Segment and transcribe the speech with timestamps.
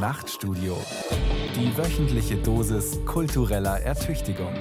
[0.00, 0.78] Nachtstudio.
[1.54, 4.54] Die wöchentliche Dosis kultureller Ertüchtigung.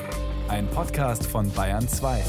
[0.49, 2.25] Ein Podcast von Bayern 2.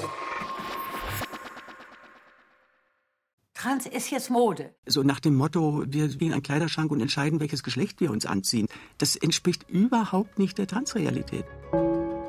[3.54, 4.76] Trans ist jetzt Mode.
[4.86, 8.68] So nach dem Motto, wir gehen einen Kleiderschrank und entscheiden, welches Geschlecht wir uns anziehen.
[8.98, 11.46] Das entspricht überhaupt nicht der Transrealität.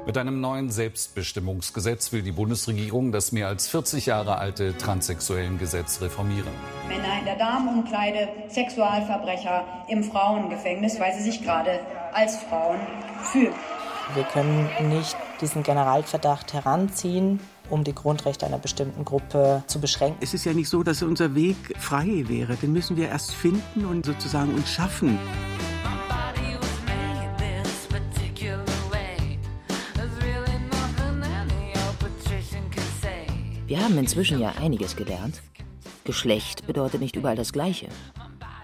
[0.03, 6.49] Mit einem neuen Selbstbestimmungsgesetz will die Bundesregierung das mehr als 40 Jahre alte Transsexuellengesetz reformieren.
[6.87, 11.79] Männer in der Damenumkleide, Sexualverbrecher im Frauengefängnis, weil sie sich gerade
[12.13, 12.79] als Frauen
[13.21, 13.53] fühlen.
[14.15, 17.39] Wir können nicht diesen Generalverdacht heranziehen,
[17.69, 20.17] um die Grundrechte einer bestimmten Gruppe zu beschränken.
[20.19, 22.55] Es ist ja nicht so, dass unser Weg frei wäre.
[22.55, 25.19] Den müssen wir erst finden und sozusagen uns schaffen.
[33.71, 35.41] Wir haben inzwischen ja einiges gelernt.
[36.03, 37.87] Geschlecht bedeutet nicht überall das Gleiche.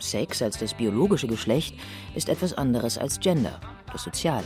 [0.02, 1.80] Sex als das biologische Geschlecht
[2.14, 4.44] ist etwas anderes als Gender, das Soziale.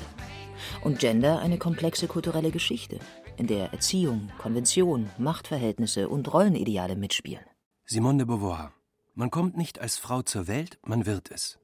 [0.83, 2.99] Und Gender eine komplexe kulturelle Geschichte,
[3.37, 7.43] in der Erziehung, Konvention, Machtverhältnisse und Rollenideale mitspielen.
[7.85, 8.71] Simone de Beauvoir.
[9.15, 11.57] Man kommt nicht als Frau zur Welt, man wird es.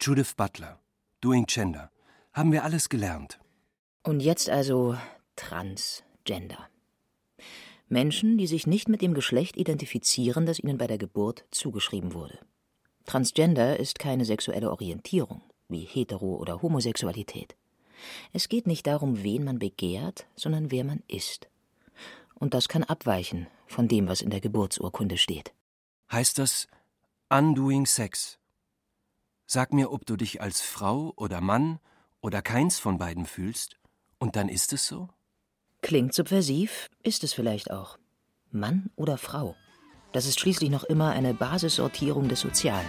[0.00, 0.80] Judith Butler.
[1.20, 1.90] Doing Gender.
[2.32, 3.38] Haben wir alles gelernt.
[4.02, 4.96] Und jetzt also
[5.36, 6.69] Transgender.
[7.90, 12.38] Menschen, die sich nicht mit dem Geschlecht identifizieren, das ihnen bei der Geburt zugeschrieben wurde.
[13.04, 17.56] Transgender ist keine sexuelle Orientierung, wie Hetero- oder Homosexualität.
[18.32, 21.48] Es geht nicht darum, wen man begehrt, sondern wer man ist.
[22.34, 25.52] Und das kann abweichen von dem, was in der Geburtsurkunde steht.
[26.10, 26.68] Heißt das
[27.28, 28.38] Undoing Sex?
[29.46, 31.80] Sag mir, ob du dich als Frau oder Mann
[32.20, 33.76] oder keins von beiden fühlst,
[34.18, 35.08] und dann ist es so?
[35.82, 37.98] Klingt subversiv, ist es vielleicht auch.
[38.50, 39.56] Mann oder Frau?
[40.12, 42.86] Das ist schließlich noch immer eine Basissortierung des Sozialen.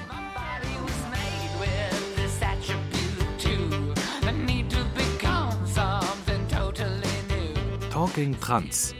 [7.92, 8.95] Talking Trans.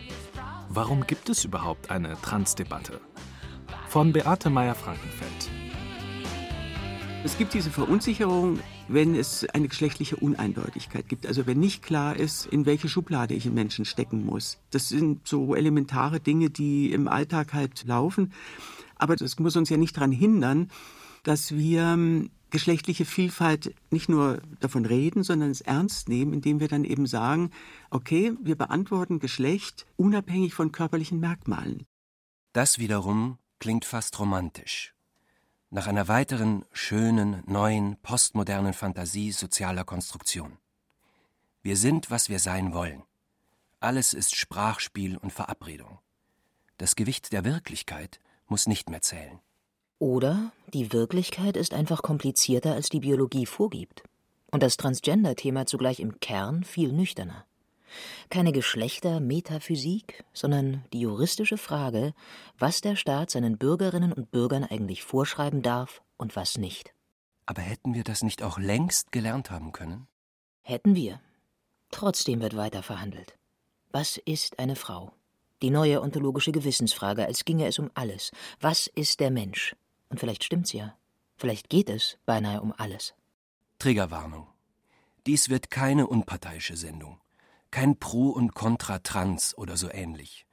[0.70, 3.02] Warum gibt es überhaupt eine Transdebatte?
[3.88, 5.41] Von Beate Meyer-Frankenfeld.
[7.24, 11.28] Es gibt diese Verunsicherung, wenn es eine geschlechtliche Uneindeutigkeit gibt.
[11.28, 14.58] Also wenn nicht klar ist, in welche Schublade ich einen Menschen stecken muss.
[14.72, 18.34] Das sind so elementare Dinge, die im Alltag halt laufen.
[18.96, 20.72] Aber das muss uns ja nicht daran hindern,
[21.22, 26.70] dass wir ähm, geschlechtliche Vielfalt nicht nur davon reden, sondern es ernst nehmen, indem wir
[26.70, 27.52] dann eben sagen,
[27.92, 31.86] okay, wir beantworten Geschlecht unabhängig von körperlichen Merkmalen.
[32.54, 34.96] Das wiederum klingt fast romantisch.
[35.74, 40.58] Nach einer weiteren schönen, neuen, postmodernen Fantasie sozialer Konstruktion.
[41.64, 43.04] Wir sind, was wir sein wollen.
[43.80, 46.00] Alles ist Sprachspiel und Verabredung.
[46.78, 49.40] Das Gewicht der Wirklichkeit muss nicht mehr zählen.
[49.98, 54.04] Oder die Wirklichkeit ist einfach komplizierter, als die Biologie vorgibt.
[54.52, 57.46] Und das Transgender-Thema zugleich im Kern viel nüchterner.
[58.30, 62.14] Keine Geschlechter-Metaphysik, sondern die juristische Frage,
[62.58, 66.94] was der Staat seinen Bürgerinnen und Bürgern eigentlich vorschreiben darf und was nicht.
[67.46, 70.08] Aber hätten wir das nicht auch längst gelernt haben können?
[70.62, 71.20] Hätten wir.
[71.90, 73.38] Trotzdem wird weiter verhandelt.
[73.92, 75.12] Was ist eine Frau?
[75.62, 78.32] Die neue ontologische Gewissensfrage, als ginge es um alles.
[78.60, 79.76] Was ist der Mensch?
[80.10, 80.96] Und vielleicht stimmt's ja.
[81.38, 83.14] Vielleicht geht es beinahe um alles.
[83.80, 84.48] Triggerwarnung.
[85.28, 87.21] Dies wird keine unparteiische Sendung.
[87.72, 90.46] Kein Pro und Contra Trans oder so ähnlich.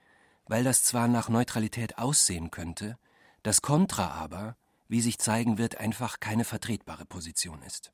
[0.46, 2.96] Weil das zwar nach Neutralität aussehen könnte,
[3.42, 4.56] das Contra aber,
[4.88, 7.92] wie sich zeigen wird, einfach keine vertretbare Position ist.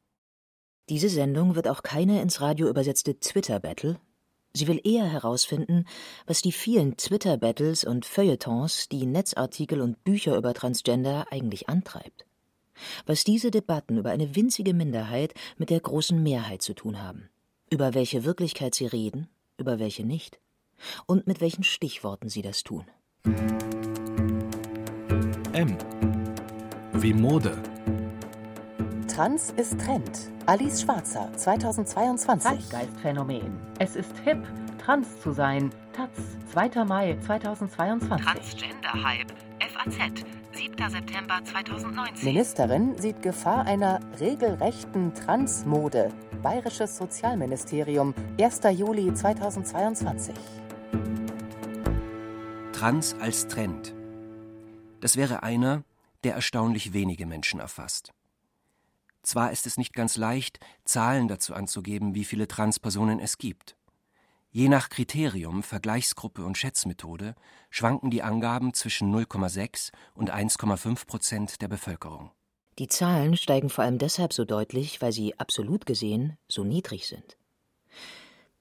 [0.91, 3.99] Diese Sendung wird auch keine ins Radio übersetzte Twitter-Battle.
[4.53, 5.87] Sie will eher herausfinden,
[6.27, 12.27] was die vielen Twitter-Battles und Feuilletons, die Netzartikel und Bücher über Transgender eigentlich antreibt.
[13.07, 17.31] Was diese Debatten über eine winzige Minderheit mit der großen Mehrheit zu tun haben.
[17.71, 20.39] Über welche Wirklichkeit sie reden, über welche nicht.
[21.07, 22.85] Und mit welchen Stichworten sie das tun.
[25.53, 25.79] M.
[26.93, 27.61] Wie Mode.
[29.09, 30.11] Trans ist Trend.
[30.47, 32.69] Alice Schwarzer, 2022.
[32.69, 33.57] Zeitgeistphänomen.
[33.79, 34.43] Es ist hip,
[34.79, 35.71] trans zu sein.
[35.93, 36.11] Taz,
[36.53, 36.85] 2.
[36.85, 38.27] Mai 2022.
[38.27, 39.33] Transgender-Hype.
[39.61, 40.91] FAZ, 7.
[40.91, 42.25] September 2019.
[42.25, 46.11] Ministerin sieht Gefahr einer regelrechten Transmode.
[46.45, 48.61] Bayerisches Sozialministerium, 1.
[48.77, 50.35] Juli 2022.
[52.75, 53.95] Trans als Trend.
[55.01, 55.85] Das wäre einer,
[56.23, 58.13] der erstaunlich wenige Menschen erfasst.
[59.23, 63.75] Zwar ist es nicht ganz leicht, Zahlen dazu anzugeben, wie viele Transpersonen es gibt.
[64.51, 67.37] Je nach Kriterium, Vergleichsgruppe und Schätzmethode
[67.71, 72.33] schwanken die Angaben zwischen 0,6 und 1,5 Prozent der Bevölkerung.
[72.79, 77.37] Die Zahlen steigen vor allem deshalb so deutlich, weil sie absolut gesehen so niedrig sind.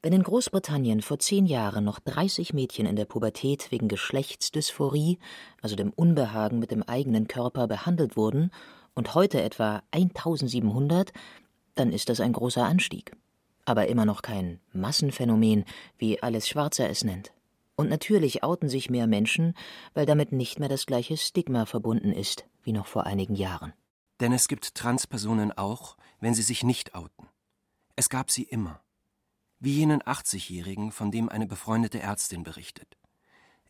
[0.03, 5.17] Wenn in Großbritannien vor zehn Jahren noch 30 Mädchen in der Pubertät wegen Geschlechtsdysphorie,
[5.61, 8.51] also dem Unbehagen mit dem eigenen Körper, behandelt wurden
[8.93, 11.11] und heute etwa 1700,
[11.73, 13.15] dann ist das ein großer Anstieg.
[13.65, 15.65] Aber immer noch kein Massenphänomen,
[15.97, 17.31] wie Alice Schwarzer es nennt.
[17.75, 19.55] Und natürlich outen sich mehr Menschen,
[19.95, 23.73] weil damit nicht mehr das gleiche Stigma verbunden ist wie noch vor einigen Jahren.
[24.23, 27.27] Denn es gibt Transpersonen auch, wenn sie sich nicht outen.
[27.97, 28.79] Es gab sie immer.
[29.59, 32.95] Wie jenen 80-Jährigen, von dem eine befreundete Ärztin berichtet.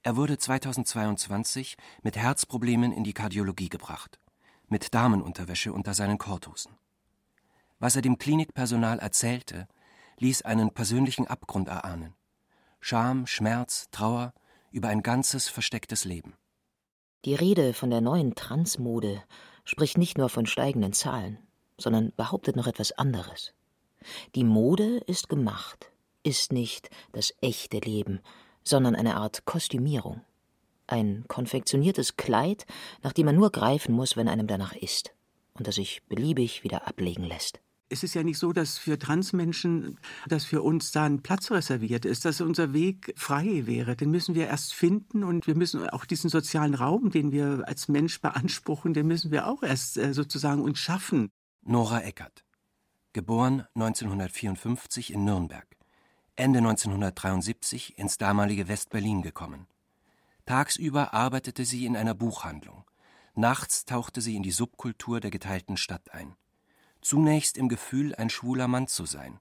[0.03, 4.19] Er wurde 2022 mit Herzproblemen in die Kardiologie gebracht,
[4.67, 6.77] mit Damenunterwäsche unter seinen Korthosen.
[7.79, 9.67] Was er dem Klinikpersonal erzählte,
[10.19, 12.13] ließ einen persönlichen Abgrund erahnen.
[12.79, 14.35] Scham, Schmerz, Trauer
[14.69, 16.35] über ein ganzes verstecktes Leben.
[17.25, 19.23] Die Rede von der neuen Transmode
[19.63, 21.37] spricht nicht nur von steigenden Zahlen,
[21.77, 23.53] sondern behauptet noch etwas anderes.
[24.35, 25.91] Die Mode ist gemacht,
[26.23, 28.19] ist nicht das echte Leben,
[28.63, 30.21] sondern eine Art Kostümierung.
[30.87, 32.65] Ein konfektioniertes Kleid,
[33.01, 35.13] nach dem man nur greifen muss, wenn einem danach ist,
[35.53, 37.59] und das sich beliebig wieder ablegen lässt
[37.93, 42.05] es ist ja nicht so, dass für Transmenschen, dass für uns da ein Platz reserviert
[42.05, 43.95] ist, dass unser Weg frei wäre.
[43.95, 47.87] Den müssen wir erst finden und wir müssen auch diesen sozialen Raum, den wir als
[47.87, 51.29] Mensch beanspruchen, den müssen wir auch erst äh, sozusagen uns schaffen.
[51.61, 52.43] Nora Eckert,
[53.13, 55.67] geboren 1954 in Nürnberg,
[56.35, 59.67] Ende 1973 ins damalige West-Berlin gekommen.
[60.47, 62.85] Tagsüber arbeitete sie in einer Buchhandlung.
[63.35, 66.35] Nachts tauchte sie in die Subkultur der geteilten Stadt ein
[67.03, 69.39] zunächst im Gefühl, ein schwuler Mann zu sein,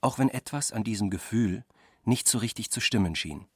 [0.00, 1.64] auch wenn etwas an diesem Gefühl
[2.04, 3.46] nicht so richtig zu stimmen schien.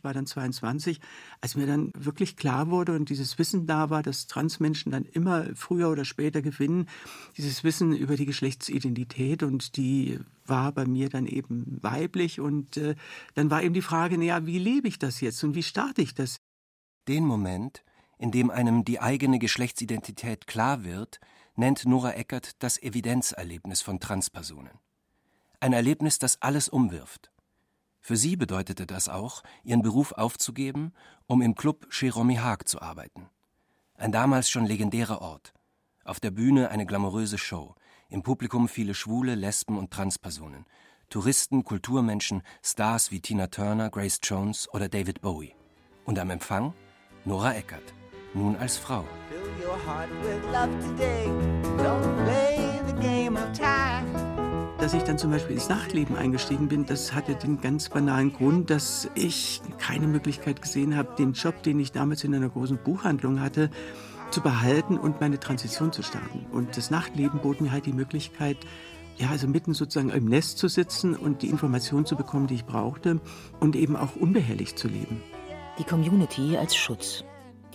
[0.00, 0.98] Ich war dann 22,
[1.42, 5.54] als mir dann wirklich klar wurde und dieses Wissen da war, dass Transmenschen dann immer
[5.54, 6.88] früher oder später gewinnen,
[7.36, 12.94] dieses Wissen über die Geschlechtsidentität und die war bei mir dann eben weiblich und äh,
[13.34, 16.14] dann war eben die Frage, naja, wie lebe ich das jetzt und wie starte ich
[16.14, 16.36] das?
[17.06, 17.84] Den Moment,
[18.16, 21.20] in dem einem die eigene Geschlechtsidentität klar wird,
[21.60, 24.78] nennt Nora Eckert das Evidenzerlebnis von Transpersonen.
[25.60, 27.30] Ein Erlebnis, das alles umwirft.
[28.00, 30.94] Für sie bedeutete das auch, ihren Beruf aufzugeben,
[31.26, 33.28] um im Club Cheromy Haag zu arbeiten.
[33.94, 35.52] Ein damals schon legendärer Ort.
[36.02, 37.74] Auf der Bühne eine glamouröse Show,
[38.08, 40.64] im Publikum viele Schwule, Lesben und Transpersonen,
[41.10, 45.54] Touristen, Kulturmenschen, Stars wie Tina Turner, Grace Jones oder David Bowie.
[46.06, 46.72] Und am Empfang
[47.26, 47.92] Nora Eckert,
[48.34, 49.04] nun als Frau
[49.70, 51.26] your heart with love today.
[51.78, 54.06] Don't play the game of time.
[54.78, 58.70] Dass ich dann zum Beispiel ins Nachtleben eingestiegen bin, das hatte den ganz banalen Grund,
[58.70, 63.40] dass ich keine Möglichkeit gesehen habe, den Job, den ich damals in einer großen Buchhandlung
[63.40, 63.70] hatte,
[64.30, 66.46] zu behalten und meine Transition zu starten.
[66.50, 68.56] Und das Nachtleben bot mir halt die Möglichkeit,
[69.18, 72.64] ja, also mitten sozusagen im Nest zu sitzen und die Informationen zu bekommen, die ich
[72.64, 73.20] brauchte
[73.58, 75.22] und eben auch unbehelligt zu leben.
[75.78, 77.24] Die Community als Schutz.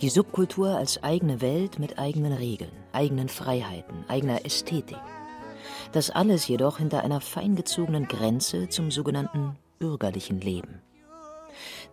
[0.02, 4.98] Die Subkultur als eigene Welt mit eigenen Regeln, eigenen Freiheiten, eigener Ästhetik.
[5.92, 10.82] Das alles jedoch hinter einer feingezogenen Grenze zum sogenannten bürgerlichen Leben.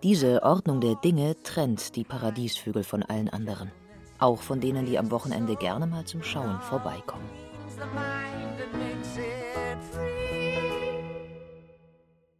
[0.03, 3.71] Diese Ordnung der Dinge trennt die Paradiesvögel von allen anderen,
[4.19, 7.29] auch von denen, die am Wochenende gerne mal zum Schauen vorbeikommen.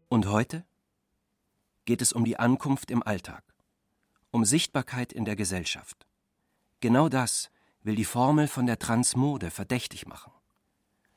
[0.10, 0.66] Und heute
[1.86, 3.53] geht es um die Ankunft im Alltag
[4.34, 6.08] um Sichtbarkeit in der Gesellschaft.
[6.80, 7.52] Genau das
[7.84, 10.34] will die Formel von der Transmode verdächtig machen.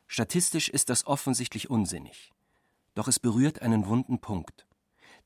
[0.06, 2.32] Statistisch ist das offensichtlich unsinnig.
[2.94, 4.66] Doch es berührt einen wunden Punkt.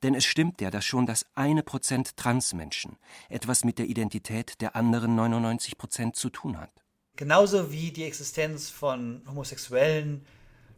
[0.03, 2.97] Denn es stimmt ja, dass schon das eine Prozent Transmenschen
[3.29, 6.71] etwas mit der Identität der anderen 99 Prozent zu tun hat.
[7.17, 10.25] Genauso wie die Existenz von Homosexuellen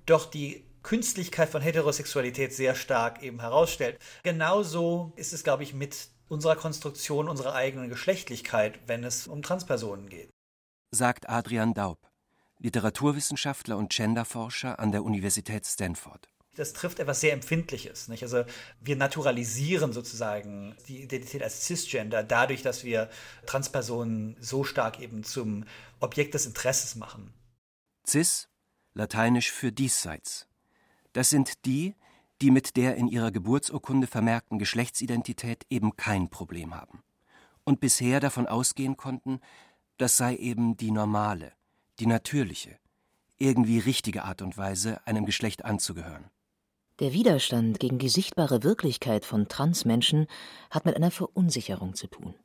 [0.07, 3.99] doch die Künstlichkeit von Heterosexualität sehr stark eben herausstellt.
[4.23, 10.09] Genauso ist es, glaube ich, mit unserer Konstruktion unserer eigenen Geschlechtlichkeit, wenn es um Transpersonen
[10.09, 10.29] geht.
[10.91, 11.99] Sagt Adrian Daub,
[12.59, 16.29] Literaturwissenschaftler und Genderforscher an der Universität Stanford.
[16.55, 18.07] Das trifft etwas sehr Empfindliches.
[18.07, 18.23] Nicht?
[18.23, 18.45] Also
[18.79, 23.09] wir naturalisieren sozusagen die Identität als Cisgender dadurch, dass wir
[23.47, 25.65] Transpersonen so stark eben zum
[25.99, 27.33] Objekt des Interesses machen.
[28.05, 28.49] Cis,
[28.93, 30.47] lateinisch für diesseits.
[31.13, 31.95] Das sind die,
[32.41, 37.03] die mit der in ihrer Geburtsurkunde vermerkten Geschlechtsidentität eben kein Problem haben
[37.63, 39.39] und bisher davon ausgehen konnten,
[39.97, 41.53] das sei eben die normale,
[41.99, 42.77] die natürliche,
[43.37, 46.25] irgendwie richtige Art und Weise, einem Geschlecht anzugehören.
[46.99, 50.27] Der Widerstand gegen die sichtbare Wirklichkeit von Transmenschen
[50.69, 52.35] hat mit einer Verunsicherung zu tun.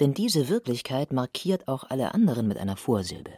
[0.00, 3.32] Denn diese Wirklichkeit markiert auch alle anderen mit einer Vorsilbe.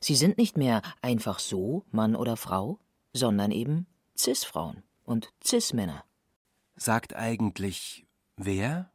[0.00, 2.78] Sie sind nicht mehr einfach so Mann oder Frau,
[3.12, 3.86] sondern eben
[4.16, 6.04] Cis-Frauen und Cis-Männer.
[6.76, 8.06] Sagt eigentlich
[8.36, 8.90] wer?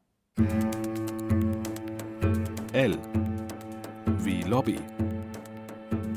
[2.73, 2.97] L.
[4.19, 4.79] Wie Lobby.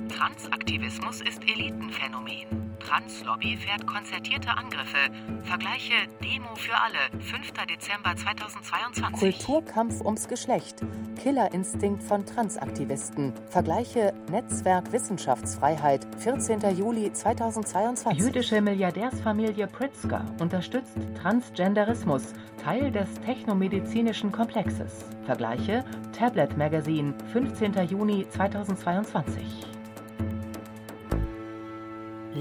[0.09, 2.70] Transaktivismus ist Elitenphänomen.
[2.91, 4.99] Translobby fährt konzertierte Angriffe.
[5.45, 5.93] Vergleiche
[6.25, 7.53] Demo für alle, 5.
[7.71, 9.17] Dezember 2022.
[9.17, 10.81] Kulturkampf ums Geschlecht.
[11.23, 13.33] Killerinstinkt von Transaktivisten.
[13.49, 16.77] Vergleiche Netzwerk Wissenschaftsfreiheit, 14.
[16.77, 18.19] Juli 2022.
[18.19, 25.05] Jüdische Milliardärsfamilie Pritzker unterstützt Transgenderismus, Teil des technomedizinischen Komplexes.
[25.27, 25.85] Vergleiche
[26.19, 27.73] Tablet Magazine, 15.
[27.89, 29.80] Juni 2022.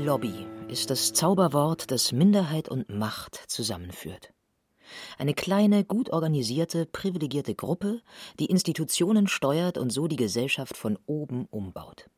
[0.03, 4.31] Lobby ist das Zauberwort, das Minderheit und Macht zusammenführt.
[5.17, 8.01] Eine kleine, gut organisierte, privilegierte Gruppe,
[8.39, 12.09] die Institutionen steuert und so die Gesellschaft von oben umbaut.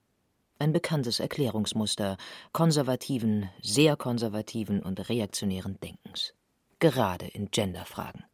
[0.60, 2.18] Ein bekanntes Erklärungsmuster
[2.52, 6.36] konservativen, sehr konservativen und reaktionären Denkens.
[6.78, 8.26] Gerade in Genderfragen.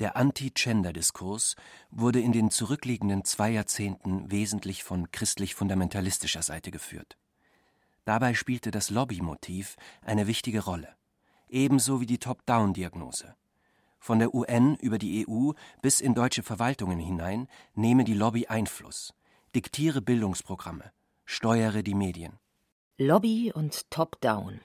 [0.00, 1.54] Der Anti-Gender-Diskurs
[1.90, 7.18] wurde in den zurückliegenden zwei Jahrzehnten wesentlich von christlich-fundamentalistischer Seite geführt.
[8.04, 10.88] Dabei spielte das Lobbymotiv eine wichtige Rolle,
[11.48, 13.34] ebenso wie die Top-Down-Diagnose.
[13.98, 19.14] Von der UN über die EU bis in deutsche Verwaltungen hinein nehme die Lobby Einfluss,
[19.54, 20.92] diktiere Bildungsprogramme,
[21.24, 22.38] steuere die Medien.
[22.98, 24.60] Lobby und Top-Down.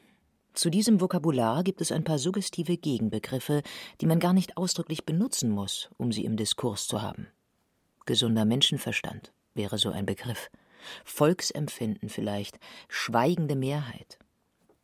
[0.53, 3.63] Zu diesem Vokabular gibt es ein paar suggestive Gegenbegriffe,
[4.01, 7.27] die man gar nicht ausdrücklich benutzen muss, um sie im Diskurs zu haben.
[8.05, 10.49] Gesunder Menschenverstand wäre so ein Begriff.
[11.05, 14.19] Volksempfinden vielleicht, schweigende Mehrheit.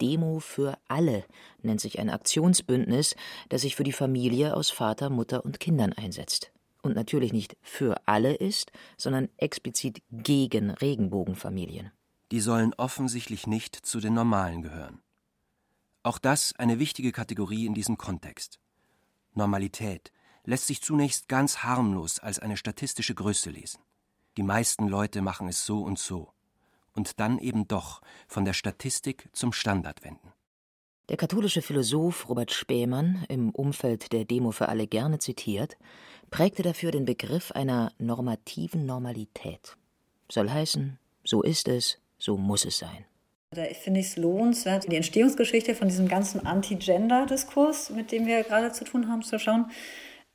[0.02, 1.24] Demo für alle
[1.62, 3.16] nennt sich ein Aktionsbündnis,
[3.50, 6.52] das sich für die Familie aus Vater, Mutter und Kindern einsetzt.
[6.82, 11.92] Und natürlich nicht für alle ist, sondern explizit gegen Regenbogenfamilien.
[12.32, 15.02] Die sollen offensichtlich nicht zu den Normalen gehören.
[16.04, 18.60] Auch das eine wichtige Kategorie in diesem Kontext.
[19.34, 20.12] Normalität
[20.44, 23.80] lässt sich zunächst ganz harmlos als eine statistische Größe lesen.
[24.38, 26.30] Die meisten Leute machen es so und so.
[26.94, 30.32] Und dann eben doch von der Statistik zum Standard wenden.
[31.10, 35.78] Der katholische Philosoph Robert Spähmann, im Umfeld der Demo für alle gerne zitiert,
[36.32, 39.78] prägte dafür den Begriff einer normativen Normalität.
[40.32, 43.06] Soll heißen, so ist es, so muss es sein.
[43.52, 48.72] Da finde ich es lohnenswert, die Entstehungsgeschichte von diesem ganzen Anti-Gender-Diskurs, mit dem wir gerade
[48.72, 49.72] zu tun haben, zu schauen.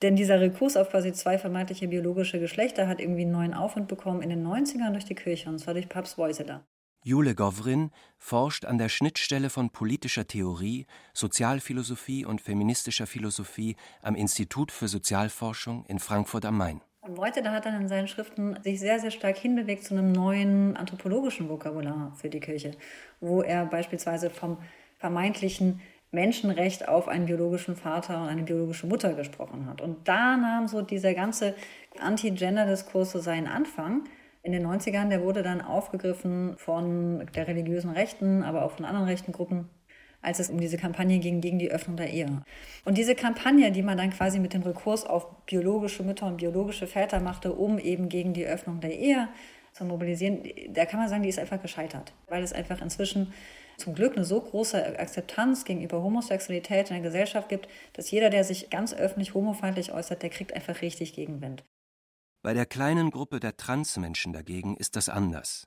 [0.02, 4.22] Denn dieser Rekurs auf quasi zwei vermeintliche biologische Geschlechter hat irgendwie einen neuen Aufwand bekommen
[4.22, 6.64] in den 90ern durch die Kirche, und zwar durch Papst Wojtyla.
[7.02, 14.70] Jule Govrin forscht an der Schnittstelle von politischer Theorie, Sozialphilosophie und feministischer Philosophie am Institut
[14.70, 16.82] für Sozialforschung in Frankfurt am Main.
[17.00, 20.76] Und Wojtyla hat dann in seinen Schriften sich sehr, sehr stark hinbewegt zu einem neuen
[20.76, 22.72] anthropologischen Vokabular für die Kirche,
[23.20, 24.58] wo er beispielsweise vom
[24.98, 25.80] vermeintlichen
[26.12, 29.80] Menschenrecht auf einen biologischen Vater und eine biologische Mutter gesprochen hat.
[29.80, 31.54] Und da nahm so dieser ganze
[32.00, 34.04] Anti-Gender-Diskurs so seinen Anfang.
[34.42, 39.06] In den 90ern, der wurde dann aufgegriffen von der religiösen Rechten, aber auch von anderen
[39.06, 39.68] rechten Gruppen,
[40.22, 42.42] als es um diese Kampagne ging gegen die Öffnung der Ehe.
[42.84, 46.86] Und diese Kampagne, die man dann quasi mit dem Rekurs auf biologische Mütter und biologische
[46.86, 49.28] Väter machte, um eben gegen die Öffnung der Ehe
[49.72, 53.32] zu mobilisieren, da kann man sagen, die ist einfach gescheitert, weil es einfach inzwischen
[53.80, 58.44] zum Glück eine so große Akzeptanz gegenüber Homosexualität in der Gesellschaft gibt, dass jeder, der
[58.44, 61.64] sich ganz öffentlich homofeindlich äußert, der kriegt einfach richtig Gegenwind.
[62.42, 65.66] Bei der kleinen Gruppe der Transmenschen dagegen ist das anders.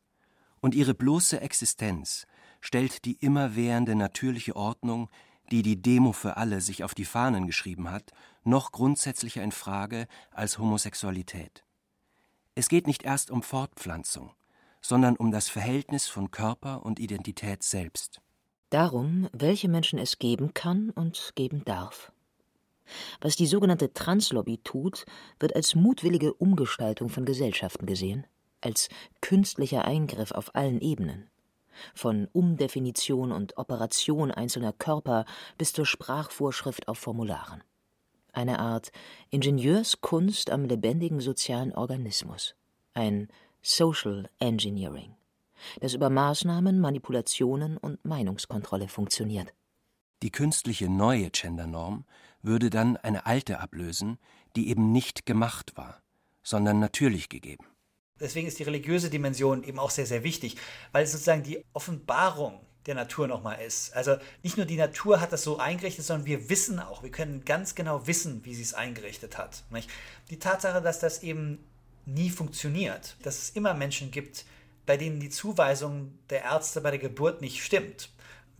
[0.61, 2.25] Und ihre bloße Existenz
[2.61, 5.09] stellt die immerwährende natürliche Ordnung,
[5.51, 8.11] die die Demo für alle sich auf die Fahnen geschrieben hat,
[8.43, 11.63] noch grundsätzlicher in Frage als Homosexualität.
[12.55, 14.31] Es geht nicht erst um Fortpflanzung,
[14.83, 18.21] sondern um das Verhältnis von Körper und Identität selbst.
[18.69, 22.11] Darum, welche Menschen es geben kann und geben darf.
[23.21, 25.05] Was die sogenannte Translobby tut,
[25.39, 28.27] wird als mutwillige Umgestaltung von Gesellschaften gesehen,
[28.61, 28.89] als
[29.21, 31.29] künstlicher Eingriff auf allen Ebenen.
[31.95, 35.25] Von Umdefinition und Operation einzelner Körper
[35.57, 37.63] bis zur Sprachvorschrift auf Formularen.
[38.31, 38.91] Eine Art
[39.29, 42.55] Ingenieurskunst am lebendigen sozialen Organismus.
[42.93, 43.27] Ein
[43.65, 45.15] Social Engineering,
[45.79, 49.53] das über Maßnahmen, Manipulationen und Meinungskontrolle funktioniert.
[50.21, 52.03] Die künstliche neue Gendernorm
[52.41, 54.19] würde dann eine alte ablösen,
[54.57, 56.01] die eben nicht gemacht war,
[56.43, 57.65] sondern natürlich gegeben.
[58.19, 60.57] Deswegen ist die religiöse Dimension eben auch sehr, sehr wichtig,
[60.91, 63.93] weil es sozusagen die Offenbarung der Natur nochmal ist.
[63.95, 67.45] Also nicht nur die Natur hat das so eingerichtet, sondern wir wissen auch, wir können
[67.45, 69.63] ganz genau wissen, wie sie es eingerichtet hat.
[70.29, 71.63] Die Tatsache, dass das eben
[72.05, 74.45] nie funktioniert, dass es immer Menschen gibt,
[74.85, 78.09] bei denen die Zuweisung der Ärzte bei der Geburt nicht stimmt,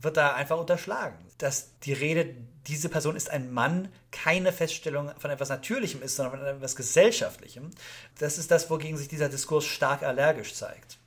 [0.00, 1.18] wird da einfach unterschlagen.
[1.38, 2.34] Dass die Rede,
[2.66, 7.70] diese Person ist ein Mann, keine Feststellung von etwas Natürlichem ist, sondern von etwas Gesellschaftlichem.
[8.18, 10.98] Das ist das, wogegen sich dieser Diskurs stark allergisch zeigt.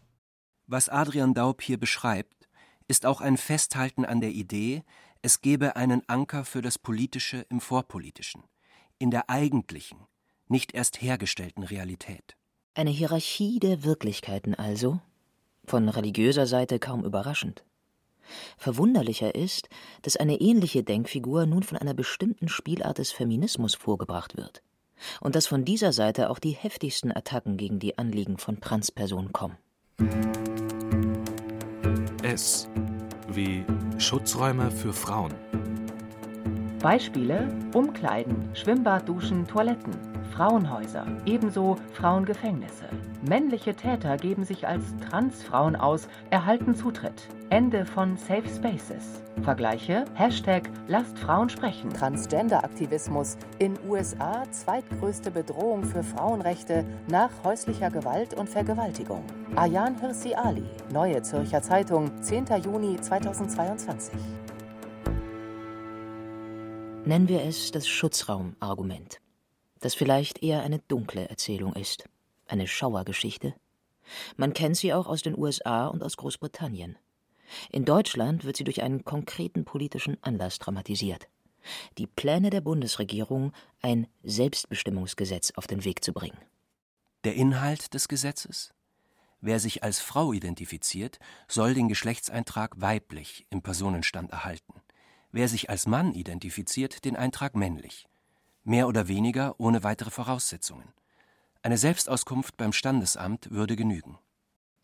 [0.67, 2.50] Was Adrian Daub hier beschreibt,
[2.88, 4.84] ist auch ein Festhalten an der Idee,
[5.22, 8.44] es gebe einen Anker für das Politische im Vorpolitischen,
[9.00, 9.98] in der eigentlichen,
[10.48, 12.36] nicht erst hergestellten Realität.
[12.74, 15.00] Eine Hierarchie der Wirklichkeiten also?
[15.66, 17.63] Von religiöser Seite kaum überraschend.
[18.58, 19.70] Verwunderlicher ist,
[20.01, 24.62] dass eine ähnliche Denkfigur nun von einer bestimmten Spielart des Feminismus vorgebracht wird
[25.22, 29.58] und dass von dieser Seite auch die heftigsten Attacken gegen die Anliegen von Transpersonen kommen.
[32.24, 32.68] S
[33.30, 33.63] wie
[33.98, 35.34] Schutzräume für Frauen.
[36.79, 39.96] Beispiele: Umkleiden, Schwimmbad, Duschen, Toiletten,
[40.31, 42.86] Frauenhäuser, ebenso Frauengefängnisse.
[43.27, 47.27] Männliche Täter geben sich als Transfrauen aus, erhalten Zutritt.
[47.50, 49.24] Ende von Safe Spaces.
[49.41, 51.89] Vergleiche Hashtag Lasst Frauen sprechen.
[51.89, 59.24] Transgender-Aktivismus in USA zweitgrößte Bedrohung für Frauenrechte nach häuslicher Gewalt und Vergewaltigung.
[59.55, 62.46] Ayan Hirsi Ali, Neue Zürcher Zeitung, 10.
[62.63, 64.13] Juni 2022.
[67.07, 69.21] Nennen wir es das Schutzraumargument,
[69.79, 72.03] das vielleicht eher eine dunkle Erzählung ist,
[72.47, 73.53] eine Schauergeschichte.
[74.35, 76.97] Man kennt sie auch aus den USA und aus Großbritannien.
[77.69, 81.29] In Deutschland wird sie durch einen konkreten politischen Anlass dramatisiert.
[81.97, 86.37] Die Pläne der Bundesregierung, ein Selbstbestimmungsgesetz auf den Weg zu bringen.
[87.23, 88.73] Der Inhalt des Gesetzes?
[89.39, 94.81] Wer sich als Frau identifiziert, soll den Geschlechtseintrag weiblich im Personenstand erhalten.
[95.31, 98.07] Wer sich als Mann identifiziert, den Eintrag männlich.
[98.63, 100.93] Mehr oder weniger ohne weitere Voraussetzungen.
[101.62, 104.17] Eine Selbstauskunft beim Standesamt würde genügen.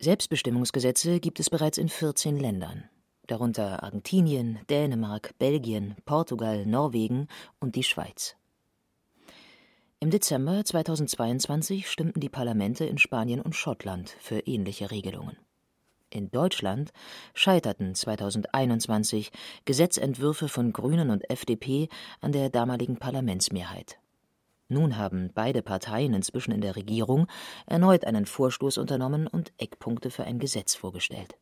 [0.00, 2.84] Selbstbestimmungsgesetze gibt es bereits in 14 Ländern,
[3.26, 7.28] darunter Argentinien, Dänemark, Belgien, Portugal, Norwegen
[7.60, 8.36] und die Schweiz.
[10.00, 15.38] Im Dezember 2022 stimmten die Parlamente in Spanien und Schottland für ähnliche Regelungen.
[16.14, 16.92] In Deutschland
[17.34, 19.32] scheiterten 2021
[19.64, 21.88] Gesetzentwürfe von Grünen und FDP
[22.20, 23.98] an der damaligen Parlamentsmehrheit.
[24.68, 27.26] Nun haben beide Parteien inzwischen in der Regierung
[27.66, 31.36] erneut einen Vorstoß unternommen und Eckpunkte für ein Gesetz vorgestellt.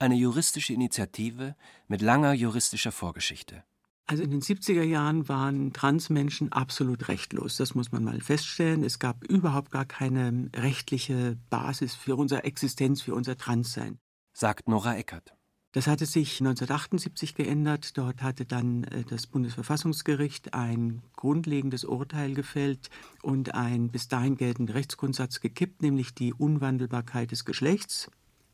[0.00, 1.54] Eine juristische Initiative
[1.86, 3.62] mit langer juristischer Vorgeschichte.
[4.06, 7.56] Also in den 70er Jahren waren Transmenschen absolut rechtlos.
[7.56, 8.84] Das muss man mal feststellen.
[8.84, 13.98] Es gab überhaupt gar keine rechtliche Basis für unsere Existenz, für unser Transsein.
[14.32, 15.34] Sagt Nora Eckert.
[15.72, 17.96] Das hatte sich 1978 geändert.
[17.96, 22.90] Dort hatte dann äh, das Bundesverfassungsgericht ein grundlegendes Urteil gefällt
[23.22, 28.10] und einen bis dahin geltenden Rechtsgrundsatz gekippt, nämlich die Unwandelbarkeit des Geschlechts.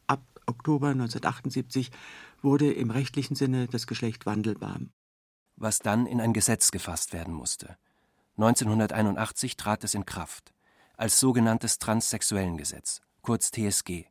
[0.07, 1.91] Ab Oktober 1978
[2.41, 4.79] wurde im rechtlichen Sinne das Geschlecht wandelbar.
[5.61, 7.77] Was dann in ein Gesetz gefasst werden musste.
[8.37, 10.53] 1981 trat es in Kraft
[10.97, 14.05] als sogenanntes Transsexuellengesetz, kurz TSG.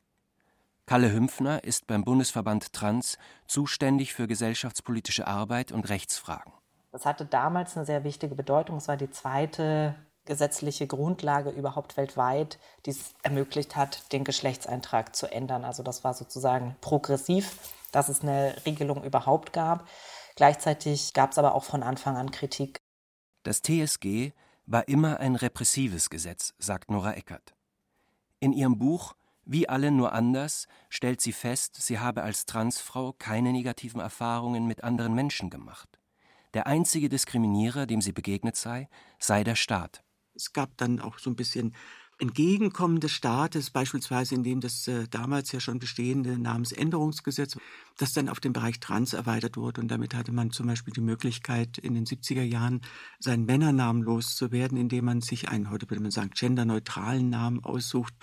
[0.86, 6.54] Kalle Hümpfner ist beim Bundesverband Trans zuständig für gesellschaftspolitische Arbeit und Rechtsfragen.
[6.92, 8.78] Das hatte damals eine sehr wichtige Bedeutung.
[8.78, 15.32] Es war die zweite gesetzliche Grundlage überhaupt weltweit, die es ermöglicht hat, den Geschlechtseintrag zu
[15.32, 15.66] ändern.
[15.66, 17.58] Also das war sozusagen progressiv,
[17.92, 19.88] dass es eine Regelung überhaupt gab.
[20.38, 22.78] Gleichzeitig gab es aber auch von Anfang an Kritik.
[23.44, 24.32] Das TSG
[24.68, 27.56] war immer ein repressives Gesetz, sagt Nora Eckert.
[28.40, 29.16] In ihrem Buch
[29.50, 34.84] wie alle nur anders stellt sie fest, sie habe als Transfrau keine negativen Erfahrungen mit
[34.84, 36.00] anderen Menschen gemacht.
[36.54, 40.04] Der einzige Diskriminierer, dem sie begegnet sei, sei der Staat.
[40.36, 41.74] Es gab dann auch so ein bisschen
[42.20, 47.58] Entgegenkommen des Staates, beispielsweise indem das äh, damals ja schon bestehende Namensänderungsgesetz,
[47.98, 49.82] das dann auf den Bereich Trans erweitert wurde.
[49.82, 52.82] Und damit hatte man zum Beispiel die Möglichkeit, in den 70er Jahren
[53.20, 58.14] seinen Männernamen loszuwerden, indem man sich einen, heute würde man sagen, genderneutralen Namen aussucht.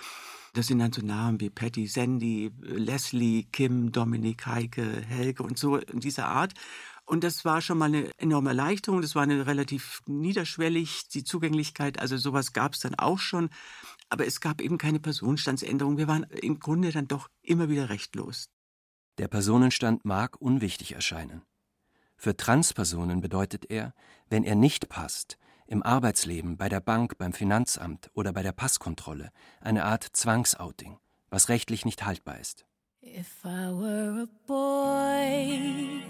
[0.54, 5.76] Das sind dann so Namen wie Patty, Sandy, Leslie, Kim, Dominik, Heike, Helge und so
[5.76, 6.54] in dieser Art.
[7.06, 9.02] Und das war schon mal eine enorme Erleichterung.
[9.02, 11.98] Das war eine relativ niederschwellig, die Zugänglichkeit.
[11.98, 13.50] Also sowas gab es dann auch schon.
[14.08, 15.98] Aber es gab eben keine Personenstandsänderung.
[15.98, 18.48] Wir waren im Grunde dann doch immer wieder rechtlos.
[19.18, 21.42] Der Personenstand mag unwichtig erscheinen.
[22.16, 23.92] Für Transpersonen bedeutet er,
[24.28, 29.30] wenn er nicht passt, im Arbeitsleben, bei der Bank, beim Finanzamt oder bei der Passkontrolle
[29.60, 30.98] eine Art Zwangsouting,
[31.30, 32.66] was rechtlich nicht haltbar ist.
[33.02, 36.02] If I were a boy,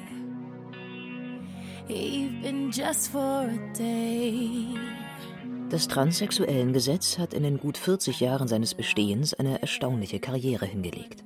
[1.88, 4.66] even just for a day.
[5.70, 11.24] Das Transsexuellengesetz hat in den gut 40 Jahren seines Bestehens eine erstaunliche Karriere hingelegt.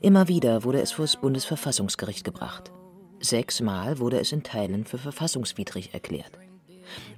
[0.00, 2.70] Immer wieder wurde es vor das Bundesverfassungsgericht gebracht.
[3.18, 6.38] Sechsmal wurde es in Teilen für verfassungswidrig erklärt.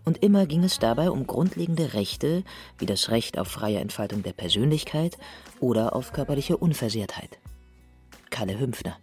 [0.04, 2.44] Und immer ging es dabei um grundlegende Rechte
[2.78, 5.18] wie das Recht auf freie Entfaltung der Persönlichkeit
[5.60, 7.38] oder auf körperliche Unversehrtheit.
[8.30, 8.96] Kalle Hümpfner.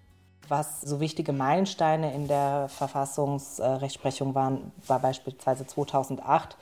[0.48, 6.58] Was so wichtige Meilensteine in der Verfassungsrechtsprechung waren, war beispielsweise 2008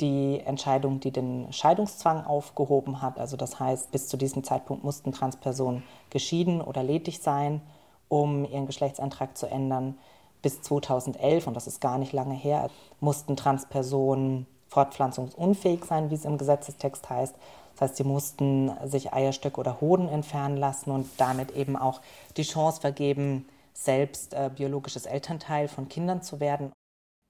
[0.00, 3.18] die Entscheidung, die den Scheidungszwang aufgehoben hat.
[3.18, 7.62] Also das heißt, bis zu diesem Zeitpunkt mussten Transpersonen geschieden oder ledig sein,
[8.08, 9.98] um ihren Geschlechtsantrag zu ändern.
[10.42, 12.68] Bis 2011, und das ist gar nicht lange her,
[13.00, 17.34] mussten Transpersonen fortpflanzungsunfähig sein, wie es im Gesetzestext heißt.
[17.76, 22.00] Das heißt, sie mussten sich Eierstöcke oder Hoden entfernen lassen und damit eben auch
[22.36, 26.72] die Chance vergeben, selbst äh, biologisches Elternteil von Kindern zu werden.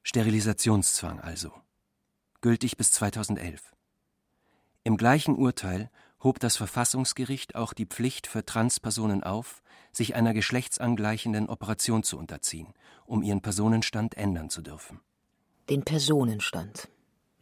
[0.04, 1.50] Sterilisationszwang also.
[2.40, 3.74] Gültig bis 2011.
[4.84, 5.90] Im gleichen Urteil
[6.22, 12.72] hob das Verfassungsgericht auch die Pflicht für Transpersonen auf, sich einer geschlechtsangleichenden Operation zu unterziehen,
[13.04, 15.00] um ihren Personenstand ändern zu dürfen.
[15.68, 16.88] Den Personenstand.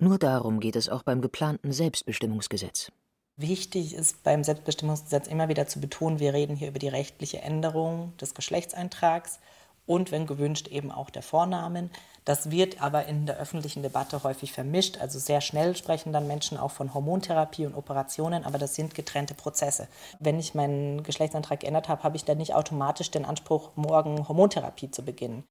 [0.04, 2.92] Nur darum geht es auch beim geplanten Selbstbestimmungsgesetz.
[3.38, 8.14] Wichtig ist beim Selbstbestimmungsgesetz immer wieder zu betonen, wir reden hier über die rechtliche Änderung
[8.18, 9.40] des Geschlechtseintrags
[9.86, 11.88] und, wenn gewünscht, eben auch der Vornamen.
[12.26, 14.98] Das wird aber in der öffentlichen Debatte häufig vermischt.
[15.00, 19.32] Also sehr schnell sprechen dann Menschen auch von Hormontherapie und Operationen, aber das sind getrennte
[19.32, 19.88] Prozesse.
[20.20, 24.90] Wenn ich meinen Geschlechtsantrag geändert habe, habe ich dann nicht automatisch den Anspruch, morgen Hormontherapie
[24.90, 25.44] zu beginnen.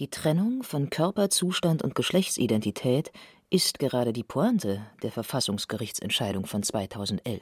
[0.00, 3.12] Die Trennung von Körperzustand und Geschlechtsidentität
[3.54, 7.40] ist gerade die Pointe der Verfassungsgerichtsentscheidung von 2011.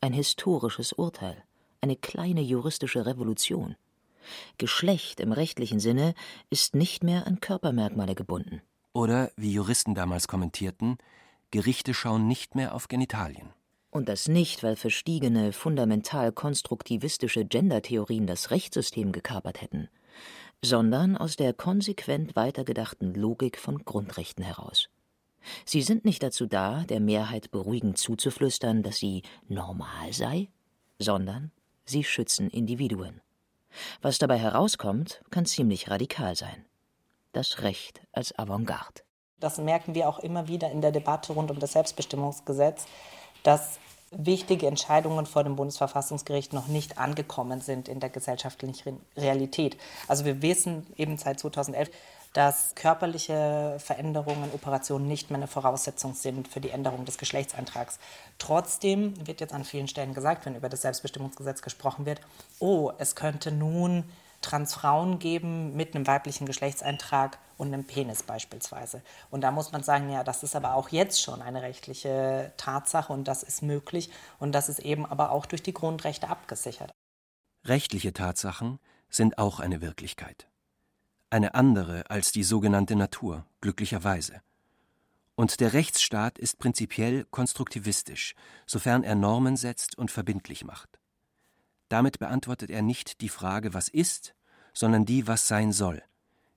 [0.00, 1.36] Ein historisches Urteil,
[1.82, 3.76] eine kleine juristische Revolution.
[4.56, 6.14] Geschlecht im rechtlichen Sinne
[6.48, 8.62] ist nicht mehr an Körpermerkmale gebunden.
[8.94, 10.96] Oder, wie Juristen damals kommentierten,
[11.50, 13.50] Gerichte schauen nicht mehr auf Genitalien.
[13.90, 19.90] Und das nicht, weil verstiegene, fundamental konstruktivistische Gendertheorien das Rechtssystem gekapert hätten,
[20.64, 24.88] sondern aus der konsequent weitergedachten Logik von Grundrechten heraus.
[25.64, 30.48] Sie sind nicht dazu da, der Mehrheit beruhigend zuzuflüstern, dass sie normal sei,
[30.98, 31.50] sondern
[31.84, 33.20] sie schützen Individuen.
[34.02, 36.64] Was dabei herauskommt, kann ziemlich radikal sein.
[37.32, 39.02] Das Recht als Avantgarde.
[39.40, 42.86] Das merken wir auch immer wieder in der Debatte rund um das Selbstbestimmungsgesetz,
[43.42, 43.78] dass
[44.10, 49.76] wichtige Entscheidungen vor dem Bundesverfassungsgericht noch nicht angekommen sind in der gesellschaftlichen Realität.
[50.08, 51.90] Also wir wissen eben seit 2011,
[52.34, 57.98] dass körperliche Veränderungen, Operationen nicht mehr eine Voraussetzung sind für die Änderung des Geschlechtsantrags.
[58.38, 62.20] Trotzdem wird jetzt an vielen Stellen gesagt, wenn über das Selbstbestimmungsgesetz gesprochen wird,
[62.58, 64.04] oh, es könnte nun
[64.40, 69.00] Transfrauen geben mit einem weiblichen Geschlechtseintrag und einem Penis beispielsweise.
[69.30, 73.12] Und da muss man sagen, ja, das ist aber auch jetzt schon eine rechtliche Tatsache
[73.12, 76.90] und das ist möglich und das ist eben aber auch durch die Grundrechte abgesichert.
[77.64, 80.48] Rechtliche Tatsachen sind auch eine Wirklichkeit
[81.34, 84.40] eine andere als die sogenannte Natur, glücklicherweise.
[85.34, 91.00] Und der Rechtsstaat ist prinzipiell konstruktivistisch, sofern er Normen setzt und verbindlich macht.
[91.88, 94.36] Damit beantwortet er nicht die Frage, was ist,
[94.72, 96.04] sondern die, was sein soll,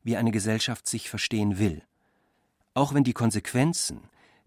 [0.04, 1.82] wie eine Gesellschaft sich verstehen will,
[2.76, 4.02] auch wenn die Konsequenzen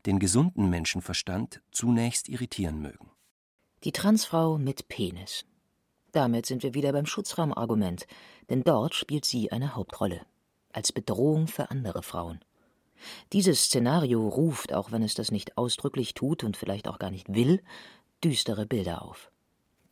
[0.07, 3.11] den gesunden Menschenverstand zunächst irritieren mögen.
[3.83, 5.45] Die Transfrau mit Penis.
[6.12, 8.07] Damit sind wir wieder beim Schutzraumargument,
[8.51, 10.21] denn dort spielt sie eine Hauptrolle.
[10.73, 12.41] Als Bedrohung für andere Frauen.
[13.33, 17.33] Dieses Szenario ruft, auch wenn es das nicht ausdrücklich tut und vielleicht auch gar nicht
[17.33, 17.63] will,
[18.23, 19.31] düstere Bilder auf.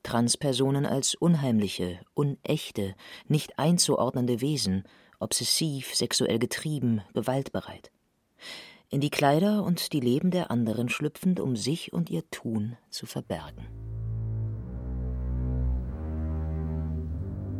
[0.02, 2.94] Transpersonen als unheimliche, unechte,
[3.26, 4.84] nicht einzuordnende Wesen,
[5.18, 7.90] obsessiv, sexuell getrieben, gewaltbereit.
[8.90, 13.06] In die Kleider und die Leben der anderen schlüpfend, um sich und ihr Tun zu
[13.06, 13.87] verbergen.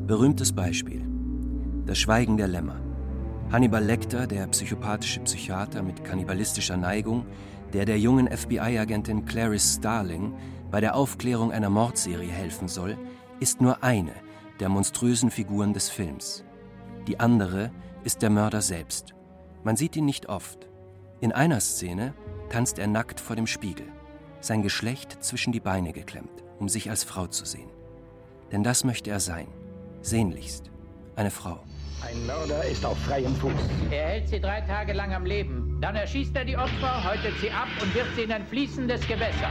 [0.08, 1.06] Berühmtes Beispiel.
[1.84, 2.80] Das Schweigen der Lämmer.
[3.52, 7.26] Hannibal Lecter, der psychopathische Psychiater mit kannibalistischer Neigung,
[7.74, 10.32] der der jungen FBI-Agentin Clarice Starling
[10.70, 12.96] bei der Aufklärung einer Mordserie helfen soll,
[13.38, 14.14] ist nur eine
[14.60, 16.42] der monströsen Figuren des Films.
[17.06, 17.70] Die andere
[18.02, 19.14] ist der Mörder selbst.
[19.62, 20.70] Man sieht ihn nicht oft.
[21.20, 22.14] In einer Szene
[22.48, 23.84] tanzt er nackt vor dem Spiegel,
[24.40, 27.68] sein Geschlecht zwischen die Beine geklemmt, um sich als Frau zu sehen.
[28.50, 29.48] Denn das möchte er sein
[30.02, 30.70] sehnlichst
[31.16, 31.64] eine Frau.
[32.00, 33.52] Ein Mörder ist auf freiem Fuß.
[33.90, 35.80] Er hält sie drei Tage lang am Leben.
[35.80, 39.50] Dann erschießt er die Opfer, häutet sie ab und wirft sie in ein fließendes Gewässer.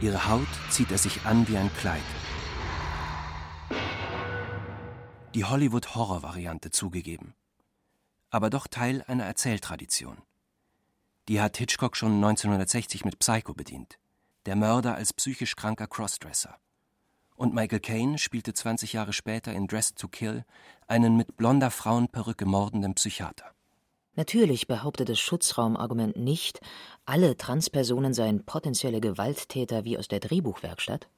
[0.00, 2.02] Ihre Haut zieht er sich an wie ein Kleid.
[5.34, 7.34] Die Hollywood-Horror-Variante zugegeben.
[8.30, 10.18] Aber doch Teil einer Erzähltradition.
[11.28, 13.98] Die hat Hitchcock schon 1960 mit Psycho bedient.
[14.44, 16.58] Der Mörder als psychisch kranker Crossdresser.
[17.36, 20.44] Und Michael Caine spielte 20 Jahre später in Dressed to Kill
[20.86, 23.52] einen mit blonder Frauenperücke mordenden Psychiater.
[24.14, 26.60] Natürlich behauptet das Schutzraumargument nicht,
[27.04, 31.08] alle Transpersonen seien potenzielle Gewalttäter wie aus der Drehbuchwerkstatt.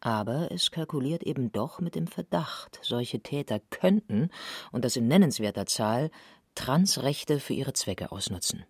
[0.00, 4.30] Aber es kalkuliert eben doch mit dem Verdacht, solche Täter könnten,
[4.72, 6.10] und das in nennenswerter Zahl,
[6.56, 8.64] Transrechte für ihre Zwecke ausnutzen.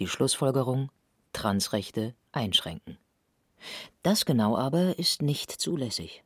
[0.00, 0.90] Die Schlussfolgerung
[1.32, 2.98] Transrechte einschränken.
[4.02, 6.22] Das genau aber ist nicht zulässig.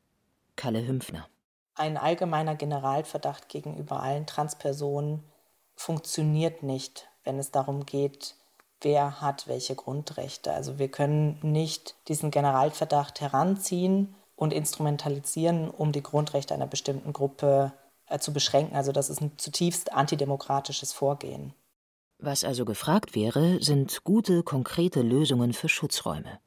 [0.57, 1.27] Kalle Hümpfner.
[1.75, 5.23] Ein allgemeiner Generalverdacht gegenüber allen Transpersonen
[5.77, 8.35] funktioniert nicht, wenn es darum geht,
[8.81, 10.53] wer hat welche Grundrechte.
[10.53, 17.73] Also wir können nicht diesen Generalverdacht heranziehen und instrumentalisieren, um die Grundrechte einer bestimmten Gruppe
[18.07, 18.77] äh, zu beschränken.
[18.77, 21.55] Also das ist ein zutiefst antidemokratisches Vorgehen.
[22.19, 26.41] Was also gefragt wäre, sind gute, konkrete Lösungen für Schutzräume.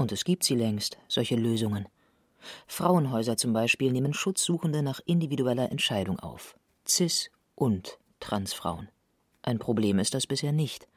[0.00, 1.86] Und es gibt sie längst, solche Lösungen.
[2.66, 6.56] Frauenhäuser zum Beispiel nehmen Schutzsuchende nach individueller Entscheidung auf.
[6.88, 8.88] Cis und Transfrauen.
[9.42, 10.88] Ein Problem ist das bisher nicht.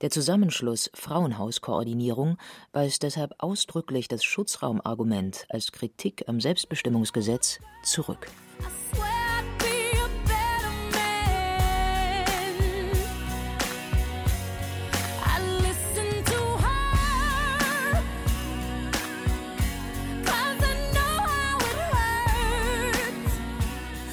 [0.00, 2.36] Der Zusammenschluss Frauenhauskoordinierung
[2.70, 8.28] weist deshalb ausdrücklich das Schutzraumargument als Kritik am Selbstbestimmungsgesetz zurück.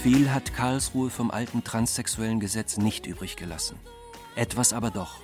[0.09, 3.77] Viel hat Karlsruhe vom alten transsexuellen Gesetz nicht übrig gelassen.
[4.37, 5.19] Etwas aber doch.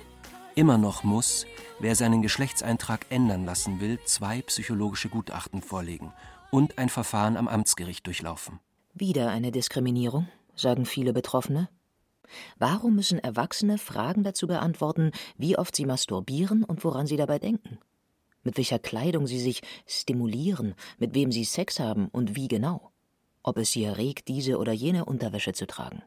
[0.56, 1.46] Immer noch muss,
[1.78, 6.12] wer seinen Geschlechtseintrag ändern lassen will, zwei psychologische Gutachten vorlegen
[6.50, 8.60] und ein Verfahren am Amtsgericht durchlaufen.
[8.92, 11.70] Wieder eine Diskriminierung, sagen viele Betroffene.
[12.58, 17.78] Warum müssen Erwachsene Fragen dazu beantworten, wie oft sie masturbieren und woran sie dabei denken?
[18.42, 22.90] Mit welcher Kleidung sie sich stimulieren, mit wem sie Sex haben und wie genau?
[23.44, 26.02] Ob es sie erregt, diese oder jene Unterwäsche zu tragen.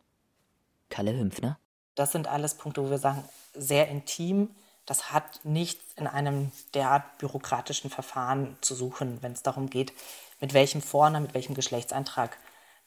[0.90, 1.58] Kalle Hümpfner?
[1.96, 3.24] Das sind alles Punkte, wo wir sagen,
[3.54, 4.50] sehr intim.
[4.86, 9.94] Das hat nichts in einem derart bürokratischen Verfahren zu suchen, wenn es darum geht,
[10.40, 12.38] mit welchem Vornamen, mit welchem Geschlechtseintrag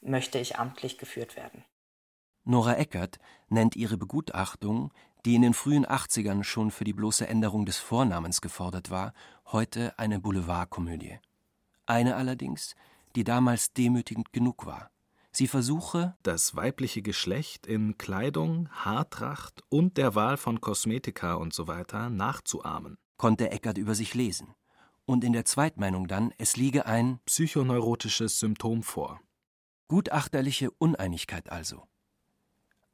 [0.01, 1.63] möchte ich amtlich geführt werden.
[2.43, 4.91] Nora Eckert nennt ihre Begutachtung,
[5.25, 9.13] die in den frühen 80ern schon für die bloße Änderung des Vornamens gefordert war,
[9.51, 11.19] heute eine Boulevardkomödie.
[11.85, 12.75] Eine allerdings,
[13.15, 14.91] die damals demütigend genug war.
[15.33, 21.83] Sie versuche, das weibliche Geschlecht in Kleidung, Haartracht und der Wahl von Kosmetika usw.
[21.89, 22.97] So nachzuahmen.
[23.17, 24.53] Konnte Eckert über sich lesen.
[25.05, 29.21] Und in der Zweitmeinung dann, es liege ein psychoneurotisches Symptom vor.
[29.87, 31.87] Gutachterliche Uneinigkeit also.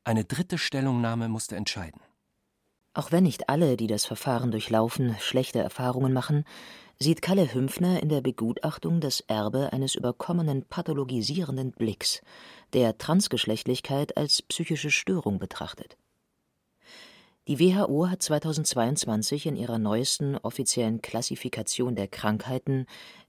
[0.03, 2.01] Eine dritte Stellungnahme musste entscheiden.
[2.97, 6.45] Auch wenn nicht alle, die das Verfahren durchlaufen, schlechte Erfahrungen machen,
[6.97, 12.23] sieht Kalle Hümpfner in der Begutachtung das Erbe eines überkommenen pathologisierenden Blicks,
[12.73, 15.95] der Transgeschlechtlichkeit als psychische Störung betrachtet.
[17.47, 22.88] Die WHO hat 2022 in ihrer neuesten offiziellen Klassifikation der Krankheiten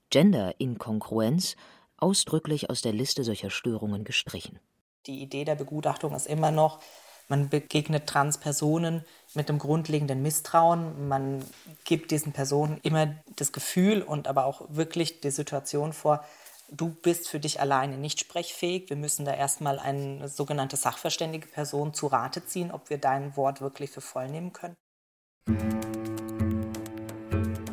[0.08, 1.56] Gender-Inkongruenz
[1.98, 4.60] ausdrücklich aus der Liste solcher Störungen gestrichen.
[5.04, 6.80] Die Idee der Begutachtung ist immer noch,
[7.28, 11.08] man begegnet Transpersonen mit einem grundlegenden Misstrauen.
[11.08, 11.44] Man
[11.84, 16.24] gibt diesen Personen immer das Gefühl und aber auch wirklich die Situation vor,
[16.70, 18.88] du bist für dich alleine nicht sprechfähig.
[18.88, 23.60] Wir müssen da erstmal eine sogenannte sachverständige Person zu Rate ziehen, ob wir dein Wort
[23.60, 24.74] wirklich für voll nehmen können.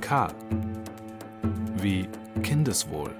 [0.01, 0.27] K.
[1.77, 2.07] Wie
[2.43, 3.15] Kindeswohl.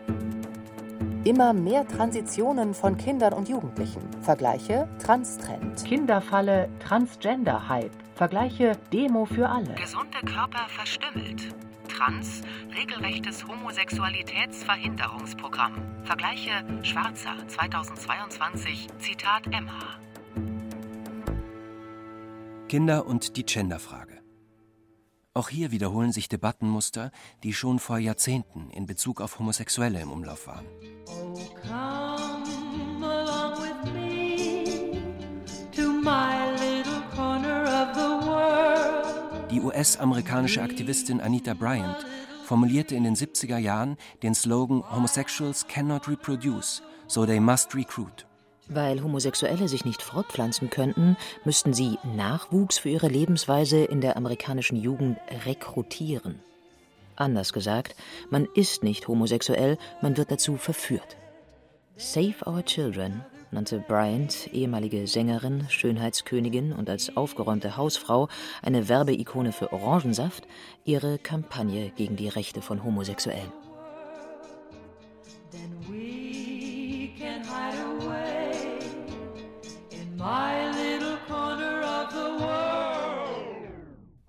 [1.25, 4.01] Immer mehr Transitionen von Kindern und Jugendlichen.
[4.21, 5.83] Vergleiche Transtrend.
[5.83, 7.91] Kinderfalle Transgender-Hype.
[8.13, 9.73] Vergleiche Demo für alle.
[9.73, 11.55] Gesunde Körper verstümmelt.
[11.89, 12.43] Trans,
[12.77, 15.73] regelrechtes Homosexualitätsverhinderungsprogramm.
[16.03, 19.79] Vergleiche Schwarzer 2022, Zitat Emma.
[22.67, 24.24] Kinder und die Genderfrage.
[25.37, 27.11] Auch hier wiederholen sich Debattenmuster,
[27.43, 30.65] die schon vor Jahrzehnten in Bezug auf Homosexuelle im Umlauf waren.
[39.51, 42.05] Die US-amerikanische Aktivistin Anita Bryant
[42.45, 48.25] formulierte in den 70er Jahren den Slogan Homosexuals cannot reproduce, so they must recruit.
[48.67, 54.75] Weil Homosexuelle sich nicht fortpflanzen könnten, müssten sie Nachwuchs für ihre Lebensweise in der amerikanischen
[54.75, 56.39] Jugend rekrutieren.
[57.15, 57.95] Anders gesagt,
[58.29, 61.15] man ist nicht homosexuell, man wird dazu verführt.
[61.95, 68.27] Save Our Children nannte Bryant, ehemalige Sängerin, Schönheitskönigin und als aufgeräumte Hausfrau
[68.61, 70.45] eine Werbeikone für Orangensaft,
[70.83, 73.64] ihre Kampagne gegen die Rechte von Homosexuellen.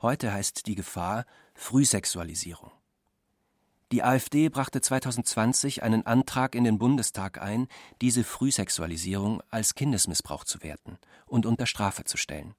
[0.02, 2.70] Heute heißt die Gefahr Frühsexualisierung.
[3.92, 7.66] Die AfD brachte 2020 einen Antrag in den Bundestag ein,
[8.02, 12.54] diese Frühsexualisierung als Kindesmissbrauch zu werten und unter Strafe zu stellen.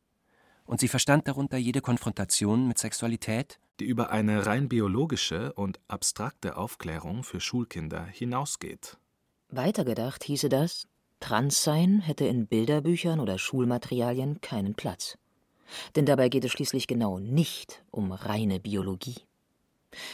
[0.66, 6.58] Und sie verstand darunter jede Konfrontation mit Sexualität, die über eine rein biologische und abstrakte
[6.58, 8.98] Aufklärung für Schulkinder hinausgeht.
[9.50, 10.88] Weitergedacht hieße das,
[11.20, 15.18] Transsein hätte in Bilderbüchern oder Schulmaterialien keinen Platz.
[15.96, 19.18] Denn dabei geht es schließlich genau nicht um reine Biologie.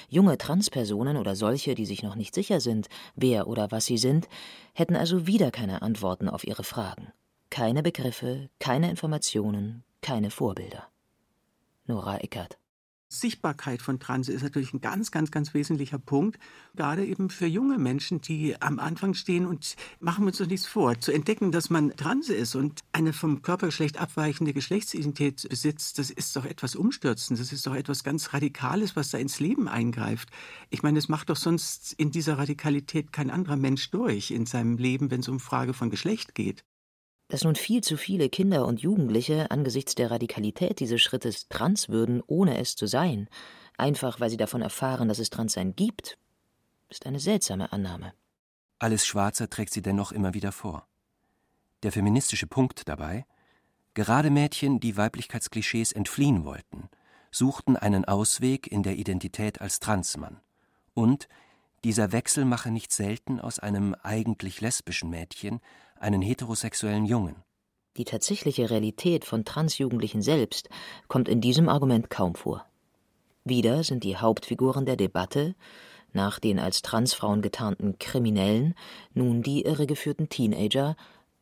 [0.07, 4.27] Junge Transpersonen oder solche, die sich noch nicht sicher sind, wer oder was sie sind,
[4.73, 7.11] hätten also wieder keine Antworten auf ihre Fragen.
[7.49, 10.87] Keine Begriffe, keine Informationen, keine Vorbilder.
[11.85, 12.57] Nora Eckert
[13.19, 16.39] Sichtbarkeit von Trans ist natürlich ein ganz, ganz, ganz wesentlicher Punkt.
[16.75, 20.65] Gerade eben für junge Menschen, die am Anfang stehen und machen wir uns doch nichts
[20.65, 20.99] vor.
[20.99, 26.35] Zu entdecken, dass man trans ist und eine vom Körpergeschlecht abweichende Geschlechtsidentität besitzt, das ist
[26.35, 27.47] doch etwas umstürzendes.
[27.47, 30.29] Das ist doch etwas ganz Radikales, was da ins Leben eingreift.
[30.69, 34.77] Ich meine, es macht doch sonst in dieser Radikalität kein anderer Mensch durch in seinem
[34.77, 36.63] Leben, wenn es um Frage von Geschlecht geht.
[37.33, 42.21] Dass nun viel zu viele Kinder und Jugendliche angesichts der Radikalität dieses Schrittes trans würden,
[42.27, 43.27] ohne es zu sein,
[43.75, 46.19] einfach weil sie davon erfahren, dass es Transsein gibt,
[46.89, 48.13] ist eine seltsame Annahme.
[48.77, 50.87] Alles Schwarze trägt sie dennoch immer wieder vor.
[51.81, 53.25] Der feministische Punkt dabei,
[53.95, 56.87] gerade Mädchen, die Weiblichkeitsklischees entfliehen wollten,
[57.31, 60.39] suchten einen Ausweg in der Identität als Transmann.
[60.93, 61.27] Und
[61.83, 65.61] dieser Wechsel mache nicht selten aus einem eigentlich lesbischen Mädchen
[66.03, 67.35] einen heterosexuellen Jungen.
[67.97, 70.69] Die tatsächliche Realität von Transjugendlichen selbst
[71.07, 72.65] kommt in diesem Argument kaum vor.
[73.43, 75.55] Wieder sind die Hauptfiguren der Debatte,
[76.11, 78.75] nach den als Transfrauen getarnten Kriminellen,
[79.13, 80.95] nun die irregeführten Teenager,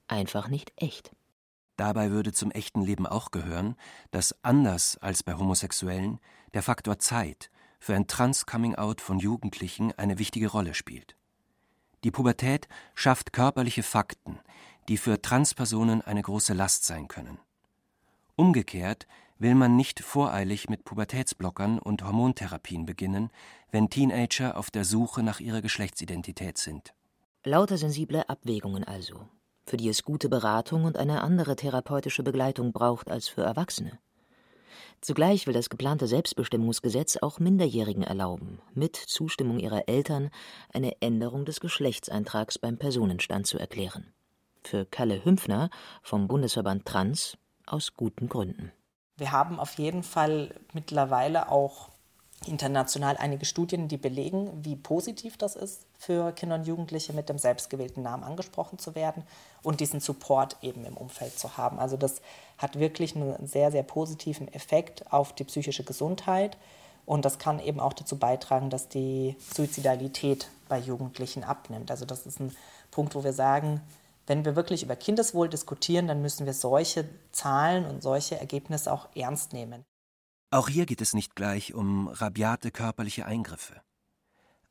[0.07, 1.11] einfach nicht echt.
[1.77, 3.75] Dabei würde zum echten Leben auch gehören,
[4.11, 6.19] dass anders als bei Homosexuellen
[6.53, 11.15] der Faktor Zeit für ein Trans-Coming-out von Jugendlichen eine wichtige Rolle spielt.
[12.03, 14.39] Die Pubertät schafft körperliche Fakten,
[14.87, 17.39] die für Transpersonen eine große Last sein können.
[18.35, 23.29] Umgekehrt will man nicht voreilig mit Pubertätsblockern und Hormontherapien beginnen,
[23.71, 26.93] wenn Teenager auf der Suche nach ihrer Geschlechtsidentität sind.
[27.43, 29.27] Lauter sensible Abwägungen also,
[29.65, 33.97] für die es gute Beratung und eine andere therapeutische Begleitung braucht als für Erwachsene.
[35.01, 40.29] Zugleich will das geplante Selbstbestimmungsgesetz auch Minderjährigen erlauben, mit Zustimmung ihrer Eltern
[40.73, 44.13] eine Änderung des Geschlechtseintrags beim Personenstand zu erklären.
[44.63, 45.69] Für Kalle Hümpfner
[46.03, 48.71] vom Bundesverband Trans aus guten Gründen.
[49.17, 51.89] Wir haben auf jeden Fall mittlerweile auch
[52.47, 57.37] international einige Studien, die belegen, wie positiv das ist, für Kinder und Jugendliche mit dem
[57.37, 59.23] selbstgewählten Namen angesprochen zu werden
[59.61, 61.77] und diesen Support eben im Umfeld zu haben.
[61.77, 62.21] Also das
[62.57, 66.57] hat wirklich einen sehr, sehr positiven Effekt auf die psychische Gesundheit
[67.05, 71.91] und das kann eben auch dazu beitragen, dass die Suizidalität bei Jugendlichen abnimmt.
[71.91, 72.55] Also das ist ein
[72.89, 73.81] Punkt, wo wir sagen,
[74.25, 79.07] wenn wir wirklich über Kindeswohl diskutieren, dann müssen wir solche Zahlen und solche Ergebnisse auch
[79.15, 79.83] ernst nehmen.
[80.53, 83.81] Auch hier geht es nicht gleich um rabiate körperliche Eingriffe.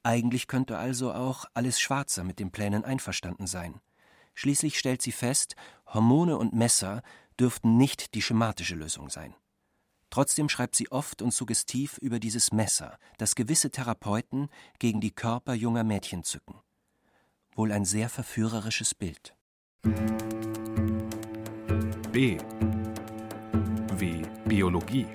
[0.03, 3.81] Eigentlich könnte also auch alles Schwarzer mit den Plänen einverstanden sein.
[4.35, 7.03] Schließlich stellt sie fest, Hormone und Messer
[7.39, 9.35] dürften nicht die schematische Lösung sein.
[10.11, 15.55] Trotzdem schreibt sie oft und suggestiv über dieses Messer, das gewisse Therapeuten gegen die Körper
[15.55, 16.61] junger Mädchen zücken.
[17.55, 19.35] Wohl ein sehr verführerisches Bild.
[22.13, 22.39] B.
[23.97, 25.07] Wie Biologie.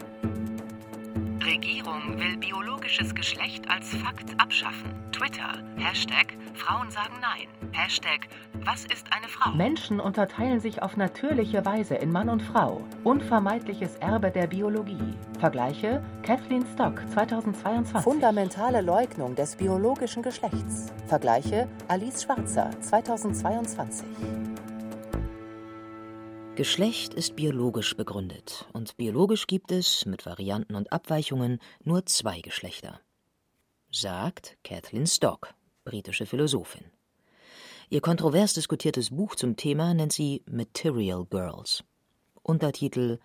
[1.45, 4.91] Regierung will biologisches Geschlecht als Fakt abschaffen.
[5.11, 8.27] Twitter, Hashtag Frauen sagen Nein, Hashtag
[8.63, 9.51] Was ist eine Frau?
[9.51, 12.81] Menschen unterteilen sich auf natürliche Weise in Mann und Frau.
[13.03, 15.13] Unvermeidliches Erbe der Biologie.
[15.39, 18.01] Vergleiche Kathleen Stock 2022.
[18.01, 20.91] Fundamentale Leugnung des biologischen Geschlechts.
[21.07, 24.07] Vergleiche Alice Schwarzer 2022.
[26.55, 33.01] Geschlecht ist biologisch begründet und biologisch gibt es, mit Varianten und Abweichungen, nur zwei Geschlechter.
[33.91, 35.53] Sagt Kathleen Stock,
[35.83, 36.85] britische Philosophin.
[37.89, 41.83] Ihr kontrovers diskutiertes Buch zum Thema nennt sie Material Girls.
[42.41, 43.19] Untertitel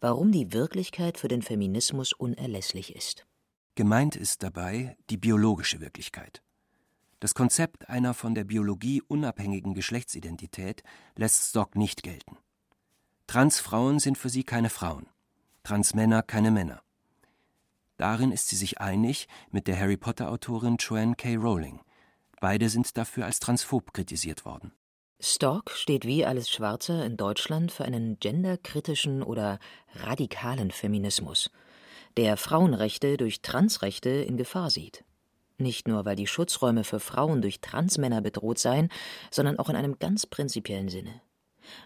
[0.00, 3.26] Warum die Wirklichkeit für den Feminismus unerlässlich ist.
[3.76, 6.42] Gemeint ist dabei die biologische Wirklichkeit.
[7.20, 10.82] Das Konzept einer von der Biologie unabhängigen Geschlechtsidentität
[11.14, 12.38] lässt Stock nicht gelten.
[13.26, 15.06] Transfrauen sind für sie keine Frauen,
[15.62, 16.82] Transmänner keine Männer.
[17.96, 21.36] Darin ist sie sich einig mit der Harry Potter-Autorin Joanne K.
[21.36, 21.80] Rowling.
[22.40, 24.72] Beide sind dafür als transphob kritisiert worden.
[25.20, 29.60] Stork steht wie alles Schwarze in Deutschland für einen genderkritischen oder
[29.94, 31.50] radikalen Feminismus,
[32.16, 35.04] der Frauenrechte durch Transrechte in Gefahr sieht.
[35.58, 38.88] Nicht nur, weil die Schutzräume für Frauen durch Transmänner bedroht seien,
[39.30, 41.20] sondern auch in einem ganz prinzipiellen Sinne.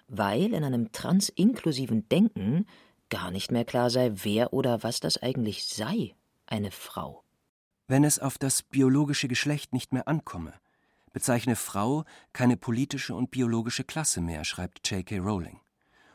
[0.08, 2.66] Weil in einem transinklusiven Denken
[3.08, 6.14] gar nicht mehr klar sei, wer oder was das eigentlich sei,
[6.46, 7.22] eine Frau.
[7.88, 10.54] Wenn es auf das biologische Geschlecht nicht mehr ankomme,
[11.12, 15.18] bezeichne Frau keine politische und biologische Klasse mehr, schreibt J.K.
[15.18, 15.60] Rowling.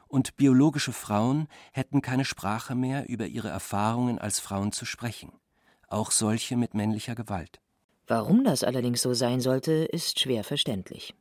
[0.07, 5.31] Und biologische Frauen hätten keine Sprache mehr, über ihre Erfahrungen als Frauen zu sprechen
[5.91, 7.59] auch solche mit männlicher Gewalt.
[8.07, 11.13] Warum das allerdings so sein sollte, ist schwer verständlich.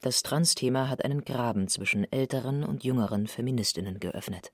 [0.00, 4.52] Das Trans-Thema hat einen Graben zwischen älteren und jüngeren Feministinnen geöffnet.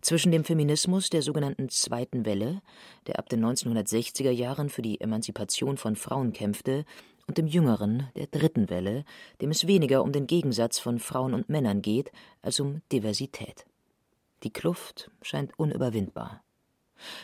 [0.00, 2.62] Zwischen dem Feminismus der sogenannten Zweiten Welle,
[3.08, 6.84] der ab den 1960er Jahren für die Emanzipation von Frauen kämpfte,
[7.26, 9.04] und dem jüngeren, der Dritten Welle,
[9.40, 13.66] dem es weniger um den Gegensatz von Frauen und Männern geht, als um Diversität.
[14.44, 16.44] Die Kluft scheint unüberwindbar.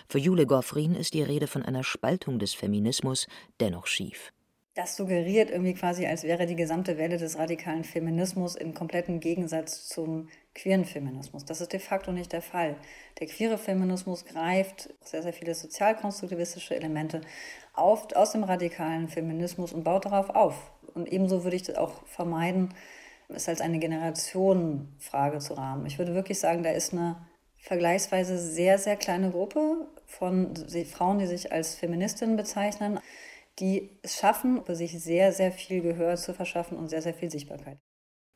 [0.08, 3.28] Für Jule Goffrin ist die Rede von einer Spaltung des Feminismus
[3.60, 4.32] dennoch schief.
[4.74, 9.86] Das suggeriert irgendwie quasi, als wäre die gesamte Welle des radikalen Feminismus im kompletten Gegensatz
[9.86, 11.44] zum queeren Feminismus.
[11.44, 12.76] Das ist de facto nicht der Fall.
[13.20, 17.20] Der queere Feminismus greift sehr, sehr viele sozialkonstruktivistische Elemente
[17.74, 20.70] auf, aus dem radikalen Feminismus und baut darauf auf.
[20.94, 22.72] Und ebenso würde ich das auch vermeiden,
[23.28, 25.84] es als eine Generationenfrage zu rahmen.
[25.84, 27.16] Ich würde wirklich sagen, da ist eine
[27.58, 30.54] vergleichsweise sehr, sehr kleine Gruppe von
[30.90, 33.00] Frauen, die sich als Feministinnen bezeichnen,
[33.58, 37.78] die es schaffen, sich sehr, sehr viel Gehör zu verschaffen und sehr, sehr viel Sichtbarkeit.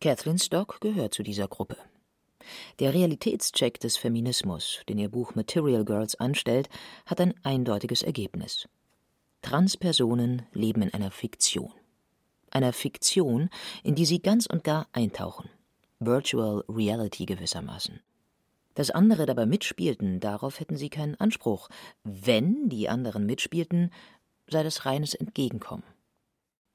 [0.01, 1.77] Catherine Stock gehört zu dieser Gruppe.
[2.79, 6.69] Der Realitätscheck des Feminismus, den ihr Buch Material Girls anstellt,
[7.07, 8.69] hat ein eindeutiges Ergebnis.
[9.43, 11.73] Transpersonen leben in einer Fiktion.
[12.51, 13.51] Einer Fiktion,
[13.83, 15.51] in die sie ganz und gar eintauchen.
[15.99, 18.01] Virtual Reality gewissermaßen.
[18.75, 21.69] Dass andere dabei mitspielten, darauf hätten sie keinen Anspruch.
[22.05, 23.91] Wenn die anderen mitspielten,
[24.49, 25.85] sei das reines Entgegenkommen.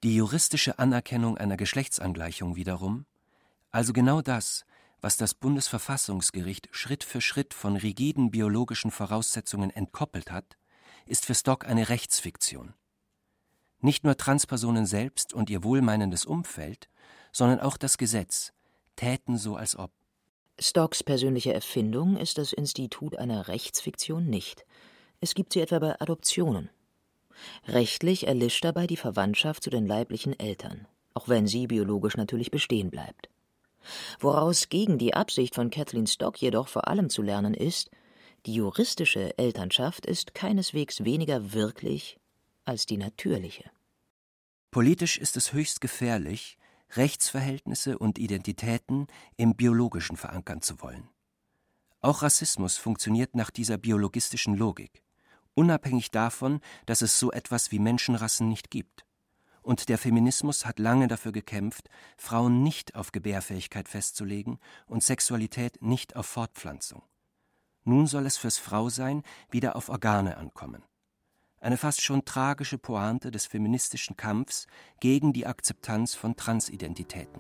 [0.03, 3.05] Die juristische Anerkennung einer Geschlechtsangleichung wiederum,
[3.69, 4.65] also genau das,
[4.99, 10.57] was das Bundesverfassungsgericht Schritt für Schritt von rigiden biologischen Voraussetzungen entkoppelt hat,
[11.05, 12.73] ist für Stock eine Rechtsfiktion.
[13.79, 16.87] Nicht nur Transpersonen selbst und ihr wohlmeinendes Umfeld,
[17.31, 18.53] sondern auch das Gesetz
[18.95, 19.91] täten so als ob.
[20.59, 24.65] Stocks persönliche Erfindung ist das Institut einer Rechtsfiktion nicht.
[25.19, 26.69] Es gibt sie etwa bei Adoptionen.
[27.67, 32.89] Rechtlich erlischt dabei die Verwandtschaft zu den leiblichen Eltern, auch wenn sie biologisch natürlich bestehen
[32.89, 33.29] bleibt.
[34.19, 37.89] Woraus gegen die Absicht von Kathleen Stock jedoch vor allem zu lernen ist,
[38.45, 42.17] die juristische Elternschaft ist keineswegs weniger wirklich
[42.65, 43.69] als die natürliche.
[44.71, 46.57] Politisch ist es höchst gefährlich,
[46.95, 49.07] Rechtsverhältnisse und Identitäten
[49.37, 51.09] im Biologischen verankern zu wollen.
[52.01, 55.03] Auch Rassismus funktioniert nach dieser biologistischen Logik,
[55.53, 59.05] unabhängig davon, dass es so etwas wie Menschenrassen nicht gibt.
[59.61, 66.15] Und der Feminismus hat lange dafür gekämpft, Frauen nicht auf Gebärfähigkeit festzulegen und Sexualität nicht
[66.15, 67.03] auf Fortpflanzung.
[67.83, 70.83] Nun soll es fürs Frausein wieder auf Organe ankommen
[71.61, 74.67] eine fast schon tragische Pointe des feministischen Kampfs
[74.99, 77.39] gegen die Akzeptanz von Transidentitäten.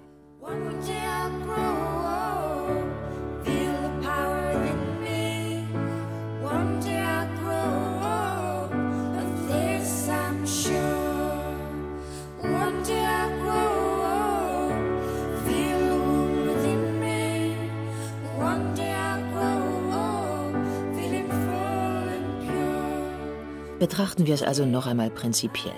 [23.81, 25.73] Betrachten wir es also noch einmal prinzipiell,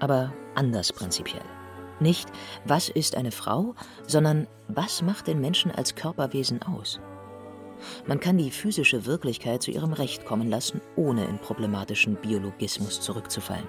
[0.00, 1.44] aber anders prinzipiell.
[2.00, 2.26] Nicht,
[2.64, 3.74] was ist eine Frau,
[4.06, 6.98] sondern was macht den Menschen als Körperwesen aus?
[8.06, 13.68] Man kann die physische Wirklichkeit zu ihrem Recht kommen lassen, ohne in problematischen Biologismus zurückzufallen.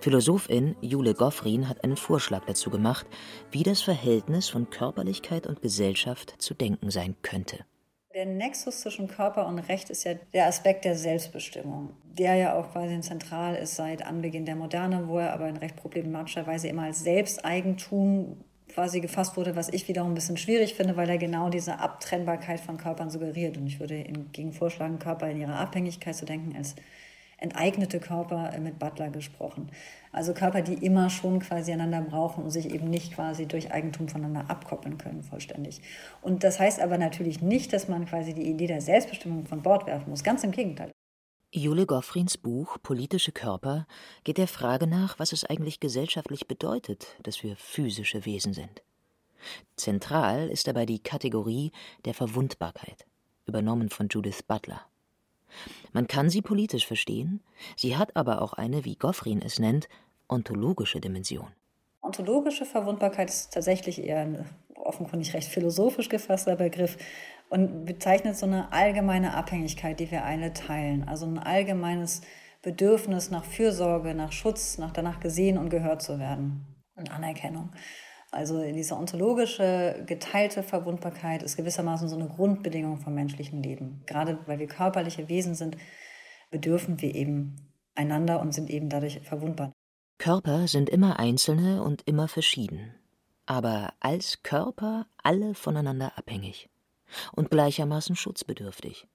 [0.00, 3.06] Philosophin Jule Goffrin hat einen Vorschlag dazu gemacht,
[3.50, 7.58] wie das Verhältnis von Körperlichkeit und Gesellschaft zu denken sein könnte.
[8.20, 12.70] Der Nexus zwischen Körper und Recht ist ja der Aspekt der Selbstbestimmung, der ja auch
[12.70, 16.82] quasi zentral ist seit Anbeginn der Moderne, wo er aber in recht problematischer Weise immer
[16.82, 18.36] als Selbsteigentum
[18.68, 22.60] quasi gefasst wurde, was ich wiederum ein bisschen schwierig finde, weil er genau diese Abtrennbarkeit
[22.60, 23.56] von Körpern suggeriert.
[23.56, 26.74] Und ich würde hingegen vorschlagen, Körper in ihrer Abhängigkeit zu denken als
[27.40, 29.70] enteignete Körper mit Butler gesprochen.
[30.12, 34.08] Also Körper, die immer schon quasi einander brauchen und sich eben nicht quasi durch Eigentum
[34.08, 35.80] voneinander abkoppeln können vollständig.
[36.20, 39.86] Und das heißt aber natürlich nicht, dass man quasi die Idee der Selbstbestimmung von Bord
[39.86, 40.22] werfen muss.
[40.22, 40.90] Ganz im Gegenteil.
[41.52, 43.86] Jule Goffrins Buch Politische Körper
[44.22, 48.82] geht der Frage nach, was es eigentlich gesellschaftlich bedeutet, dass wir physische Wesen sind.
[49.74, 51.72] Zentral ist dabei die Kategorie
[52.04, 53.06] der Verwundbarkeit,
[53.46, 54.89] übernommen von Judith Butler.
[55.92, 57.40] Man kann sie politisch verstehen,
[57.76, 59.88] sie hat aber auch eine, wie Goffrin es nennt,
[60.28, 61.48] ontologische Dimension.
[62.02, 64.44] Ontologische Verwundbarkeit ist tatsächlich eher ein
[64.74, 66.96] offenkundig recht philosophisch gefasster Begriff
[67.50, 71.06] und bezeichnet so eine allgemeine Abhängigkeit, die wir alle teilen.
[71.06, 72.22] Also ein allgemeines
[72.62, 77.70] Bedürfnis nach Fürsorge, nach Schutz, nach danach gesehen und gehört zu werden und Anerkennung.
[78.32, 84.02] Also diese ontologische, geteilte Verwundbarkeit ist gewissermaßen so eine Grundbedingung vom menschlichen Leben.
[84.06, 85.76] Gerade weil wir körperliche Wesen sind,
[86.50, 87.56] bedürfen wir eben
[87.94, 89.72] einander und sind eben dadurch verwundbar.
[90.18, 92.94] Körper sind immer einzelne und immer verschieden,
[93.46, 96.68] aber als Körper alle voneinander abhängig
[97.32, 99.06] und gleichermaßen schutzbedürftig.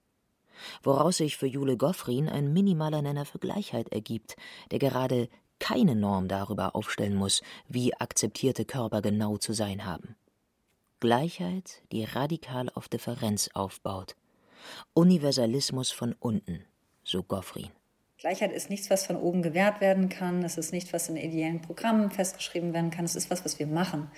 [0.84, 4.36] Woraus sich für Jule Goffrin ein minimaler Nenner für Gleichheit ergibt,
[4.72, 5.30] der gerade
[5.60, 10.16] keine Norm darüber aufstellen muss, wie akzeptierte Körper genau zu sein haben.
[11.00, 14.16] Gleichheit, die radikal auf Differenz aufbaut.
[14.94, 16.66] Universalismus von unten,
[17.04, 17.70] so Goffrin.
[18.18, 20.44] Gleichheit ist nichts, was von oben gewährt werden kann.
[20.44, 23.06] Es ist nichts, was in ideellen Programmen festgeschrieben werden kann.
[23.06, 24.10] Es ist was, was wir machen.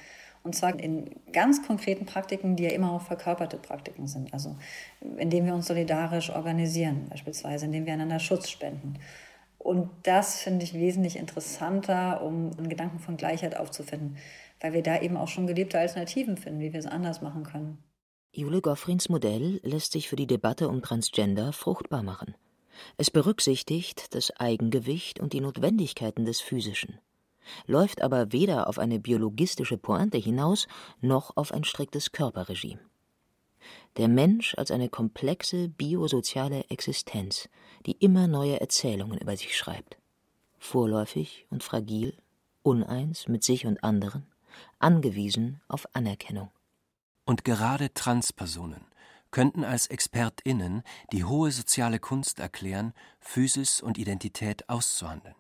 [0.43, 4.33] Und zwar in ganz konkreten Praktiken, die ja immer auch verkörperte Praktiken sind.
[4.33, 4.55] Also
[5.17, 8.97] indem wir uns solidarisch organisieren, beispielsweise, indem wir einander Schutz spenden.
[9.57, 14.17] Und das finde ich wesentlich interessanter, um einen Gedanken von Gleichheit aufzufinden,
[14.61, 17.77] weil wir da eben auch schon gelebte Alternativen finden, wie wir es anders machen können.
[18.31, 22.35] Jule Goffrins Modell lässt sich für die Debatte um Transgender fruchtbar machen.
[22.97, 26.99] Es berücksichtigt das Eigengewicht und die Notwendigkeiten des Physischen,
[27.65, 30.67] läuft aber weder auf eine biologistische Pointe hinaus
[31.01, 32.81] noch auf ein striktes Körperregime.
[33.97, 37.49] Der Mensch als eine komplexe biosoziale Existenz,
[37.87, 39.97] die immer neue Erzählungen über sich schreibt.
[40.59, 42.15] Vorläufig und fragil,
[42.61, 44.27] uneins mit sich und anderen,
[44.77, 46.51] angewiesen auf Anerkennung.
[47.25, 48.85] Und gerade Transpersonen
[49.31, 55.35] könnten als ExpertInnen die hohe soziale Kunst erklären, Physis und Identität auszuhandeln.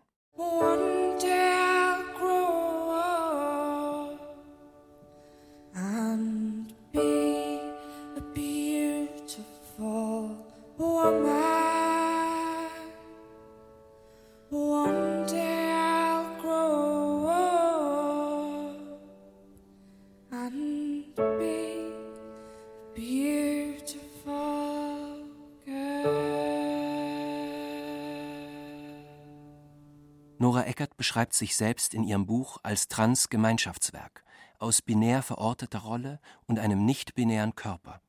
[31.07, 34.25] Beschreibt sich selbst in ihrem Buch als Trans-Gemeinschaftswerk
[34.59, 38.01] aus binär verorteter Rolle und einem nicht-binären Körper.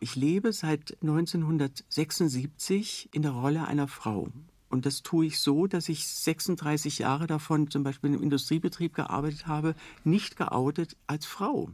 [0.00, 4.28] Ich lebe seit 1976 in der Rolle einer Frau.
[4.68, 9.46] Und das tue ich so, dass ich 36 Jahre davon zum Beispiel im Industriebetrieb gearbeitet
[9.46, 9.74] habe,
[10.04, 11.70] nicht geoutet als Frau.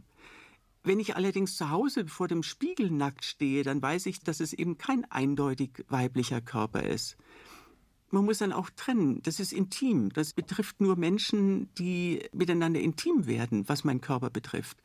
[0.85, 4.53] Wenn ich allerdings zu Hause vor dem Spiegel nackt stehe, dann weiß ich, dass es
[4.53, 7.17] eben kein eindeutig weiblicher Körper ist.
[8.11, 9.23] Man muss dann auch trennen.
[9.23, 10.11] Das ist intim.
[10.11, 14.83] Das betrifft nur Menschen, die miteinander intim werden, was mein Körper betrifft.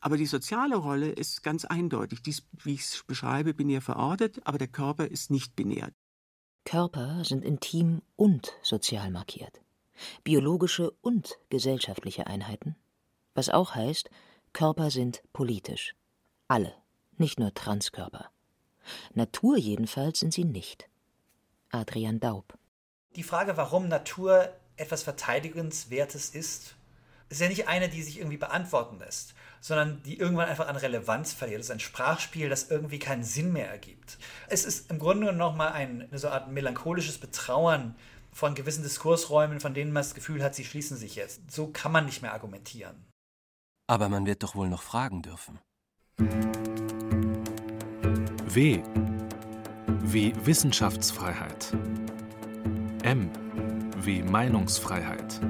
[0.00, 2.22] Aber die soziale Rolle ist ganz eindeutig.
[2.22, 5.90] Dies, wie ich es beschreibe, binär verortet, aber der Körper ist nicht binär.
[6.64, 9.62] Körper sind intim und sozial markiert.
[10.24, 12.76] Biologische und gesellschaftliche Einheiten.
[13.34, 14.10] Was auch heißt,
[14.52, 15.94] Körper sind politisch.
[16.48, 16.74] Alle,
[17.16, 18.30] nicht nur Transkörper.
[19.14, 20.88] Natur jedenfalls sind sie nicht.
[21.70, 22.58] Adrian Daub.
[23.16, 26.74] Die Frage, warum Natur etwas Verteidigenswertes ist,
[27.30, 31.32] ist ja nicht eine, die sich irgendwie beantworten lässt, sondern die irgendwann einfach an Relevanz
[31.32, 31.60] verliert.
[31.60, 34.18] Das ist ein Sprachspiel, das irgendwie keinen Sinn mehr ergibt.
[34.48, 37.96] Es ist im Grunde nochmal ein, so eine Art melancholisches Betrauern
[38.32, 41.50] von gewissen Diskursräumen, von denen man das Gefühl hat, sie schließen sich jetzt.
[41.50, 43.06] So kann man nicht mehr argumentieren.
[43.86, 45.58] Aber man wird doch wohl noch fragen dürfen.
[48.44, 48.82] W
[50.08, 51.74] wie Wissenschaftsfreiheit.
[53.06, 53.30] M
[54.02, 55.40] wie Meinungsfreiheit.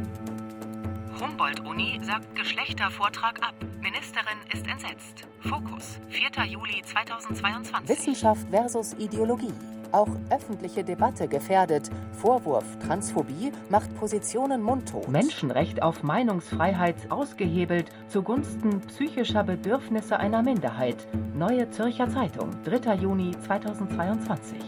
[1.18, 3.54] Humboldt-Uni sagt Geschlechtervortrag ab.
[3.80, 5.26] Ministerin ist entsetzt.
[5.40, 6.44] Fokus, 4.
[6.44, 7.88] Juli 2022.
[7.88, 9.54] Wissenschaft versus Ideologie.
[9.90, 11.88] Auch öffentliche Debatte gefährdet.
[12.20, 15.08] Vorwurf Transphobie macht Positionen mundtot.
[15.08, 21.08] Menschenrecht auf Meinungsfreiheit ausgehebelt zugunsten psychischer Bedürfnisse einer Minderheit.
[21.34, 22.96] Neue Zürcher Zeitung, 3.
[22.96, 24.58] Juni 2022.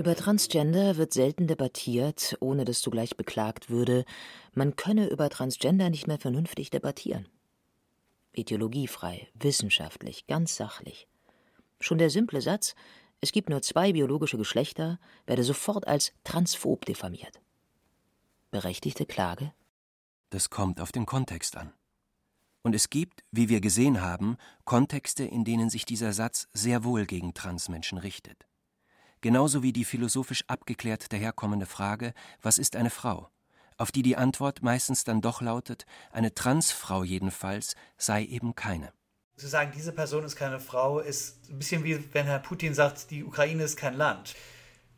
[0.00, 4.06] Über Transgender wird selten debattiert, ohne dass zugleich beklagt würde,
[4.54, 7.28] man könne über Transgender nicht mehr vernünftig debattieren.
[8.32, 11.06] Ideologiefrei, wissenschaftlich, ganz sachlich.
[11.80, 12.74] Schon der simple Satz,
[13.20, 17.38] es gibt nur zwei biologische Geschlechter, werde sofort als transphob diffamiert.
[18.50, 19.52] Berechtigte Klage?
[20.30, 21.74] Das kommt auf den Kontext an.
[22.62, 27.04] Und es gibt, wie wir gesehen haben, Kontexte, in denen sich dieser Satz sehr wohl
[27.04, 28.46] gegen Transmenschen richtet
[29.20, 33.30] genauso wie die philosophisch abgeklärt daherkommende Frage, was ist eine Frau?
[33.80, 38.92] auf die die Antwort meistens dann doch lautet, eine Transfrau jedenfalls sei eben keine.
[39.36, 43.10] Zu sagen, diese Person ist keine Frau, ist ein bisschen wie wenn Herr Putin sagt,
[43.10, 44.34] die Ukraine ist kein Land.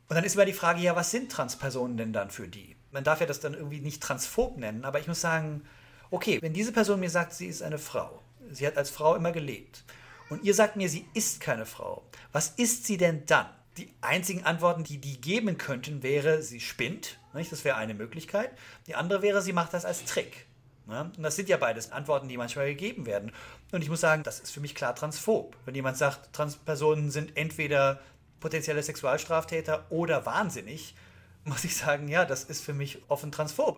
[0.09, 2.75] Und dann ist immer die Frage, ja, was sind Transpersonen denn dann für die?
[2.91, 5.63] Man darf ja das dann irgendwie nicht transphob nennen, aber ich muss sagen,
[6.11, 8.21] okay, wenn diese Person mir sagt, sie ist eine Frau,
[8.51, 9.85] sie hat als Frau immer gelebt,
[10.29, 12.03] und ihr sagt mir, sie ist keine Frau,
[12.33, 13.47] was ist sie denn dann?
[13.77, 17.19] Die einzigen Antworten, die die geben könnten, wäre, sie spinnt.
[17.33, 17.51] Nicht?
[17.51, 18.51] Das wäre eine Möglichkeit.
[18.87, 20.45] Die andere wäre, sie macht das als Trick.
[20.85, 21.11] Ne?
[21.17, 23.31] Und das sind ja beides Antworten, die manchmal gegeben werden.
[23.71, 25.57] Und ich muss sagen, das ist für mich klar transphob.
[25.65, 27.99] Wenn jemand sagt, Transpersonen sind entweder
[28.39, 30.95] potenzielle Sexualstraftäter oder wahnsinnig,
[31.45, 33.77] muss ich sagen, ja, das ist für mich offen transphob.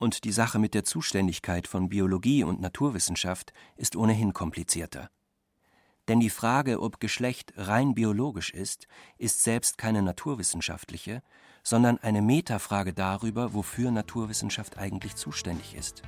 [0.00, 5.08] Und die Sache mit der Zuständigkeit von Biologie und Naturwissenschaft ist ohnehin komplizierter.
[6.08, 8.86] Denn die Frage, ob Geschlecht rein biologisch ist,
[9.16, 11.22] ist selbst keine naturwissenschaftliche,
[11.62, 16.02] sondern eine Metafrage darüber, wofür Naturwissenschaft eigentlich zuständig ist.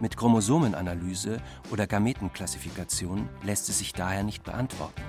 [0.00, 5.02] Mit Chromosomenanalyse oder Gametenklassifikation lässt es sich daher nicht beantworten.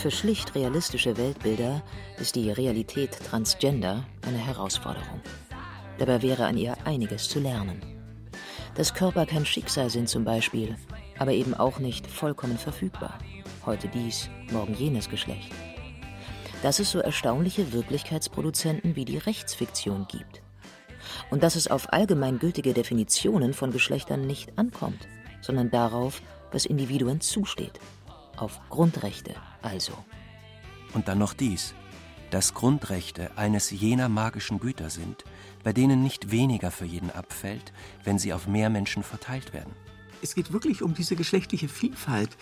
[0.00, 1.82] Für schlicht realistische Weltbilder
[2.18, 5.20] ist die Realität Transgender eine Herausforderung.
[5.98, 7.82] Dabei wäre an ihr einiges zu lernen.
[8.76, 10.74] Dass Körper kein Schicksal sind zum Beispiel,
[11.18, 13.18] aber eben auch nicht vollkommen verfügbar.
[13.66, 15.52] Heute dies, morgen jenes Geschlecht.
[16.62, 20.40] Dass es so erstaunliche Wirklichkeitsproduzenten wie die Rechtsfiktion gibt.
[21.30, 25.08] Und dass es auf allgemeingültige Definitionen von Geschlechtern nicht ankommt,
[25.42, 26.22] sondern darauf,
[26.52, 27.78] was Individuen zusteht
[28.38, 29.92] auf Grundrechte also.
[30.92, 31.74] Und dann noch dies,
[32.30, 35.24] dass Grundrechte eines jener magischen Güter sind,
[35.62, 37.72] bei denen nicht weniger für jeden abfällt,
[38.04, 39.72] wenn sie auf mehr Menschen verteilt werden.
[40.22, 42.36] Es geht wirklich um diese geschlechtliche Vielfalt.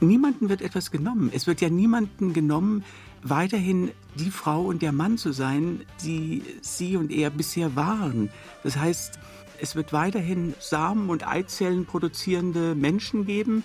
[0.00, 1.30] Niemandem wird etwas genommen.
[1.32, 2.84] Es wird ja niemandem genommen,
[3.22, 8.30] weiterhin die Frau und der Mann zu sein, die sie und er bisher waren.
[8.62, 9.18] Das heißt,
[9.60, 13.64] es wird weiterhin Samen und Eizellen produzierende Menschen geben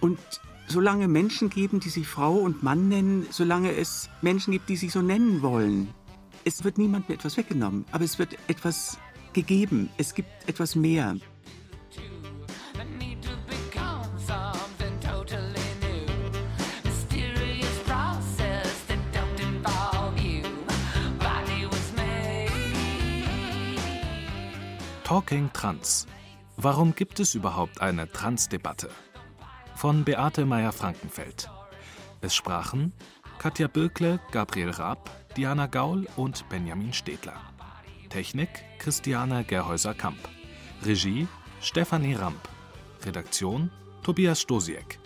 [0.00, 0.18] und
[0.66, 4.92] solange Menschen geben, die sich Frau und Mann nennen, solange es Menschen gibt, die sich
[4.92, 5.88] so nennen wollen.
[6.44, 8.98] Es wird niemandem etwas weggenommen, aber es wird etwas
[9.32, 9.90] gegeben.
[9.96, 11.16] Es gibt etwas mehr.
[25.12, 26.06] Talking Trans.
[26.56, 28.88] Warum gibt es überhaupt eine Trans-Debatte?
[29.82, 31.50] Von Beate Meyer-Frankenfeld.
[32.20, 32.92] Es sprachen
[33.38, 37.34] Katja Birkle, Gabriel Raab, Diana Gaul und Benjamin Stedler.
[38.08, 40.20] Technik Christiane Gerhäuser-Kamp.
[40.84, 41.26] Regie
[41.60, 42.48] Stefanie Ramp.
[43.04, 43.72] Redaktion
[44.04, 45.00] Tobias Stosiek.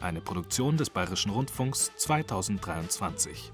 [0.00, 3.52] Eine Produktion des Bayerischen Rundfunks 2023.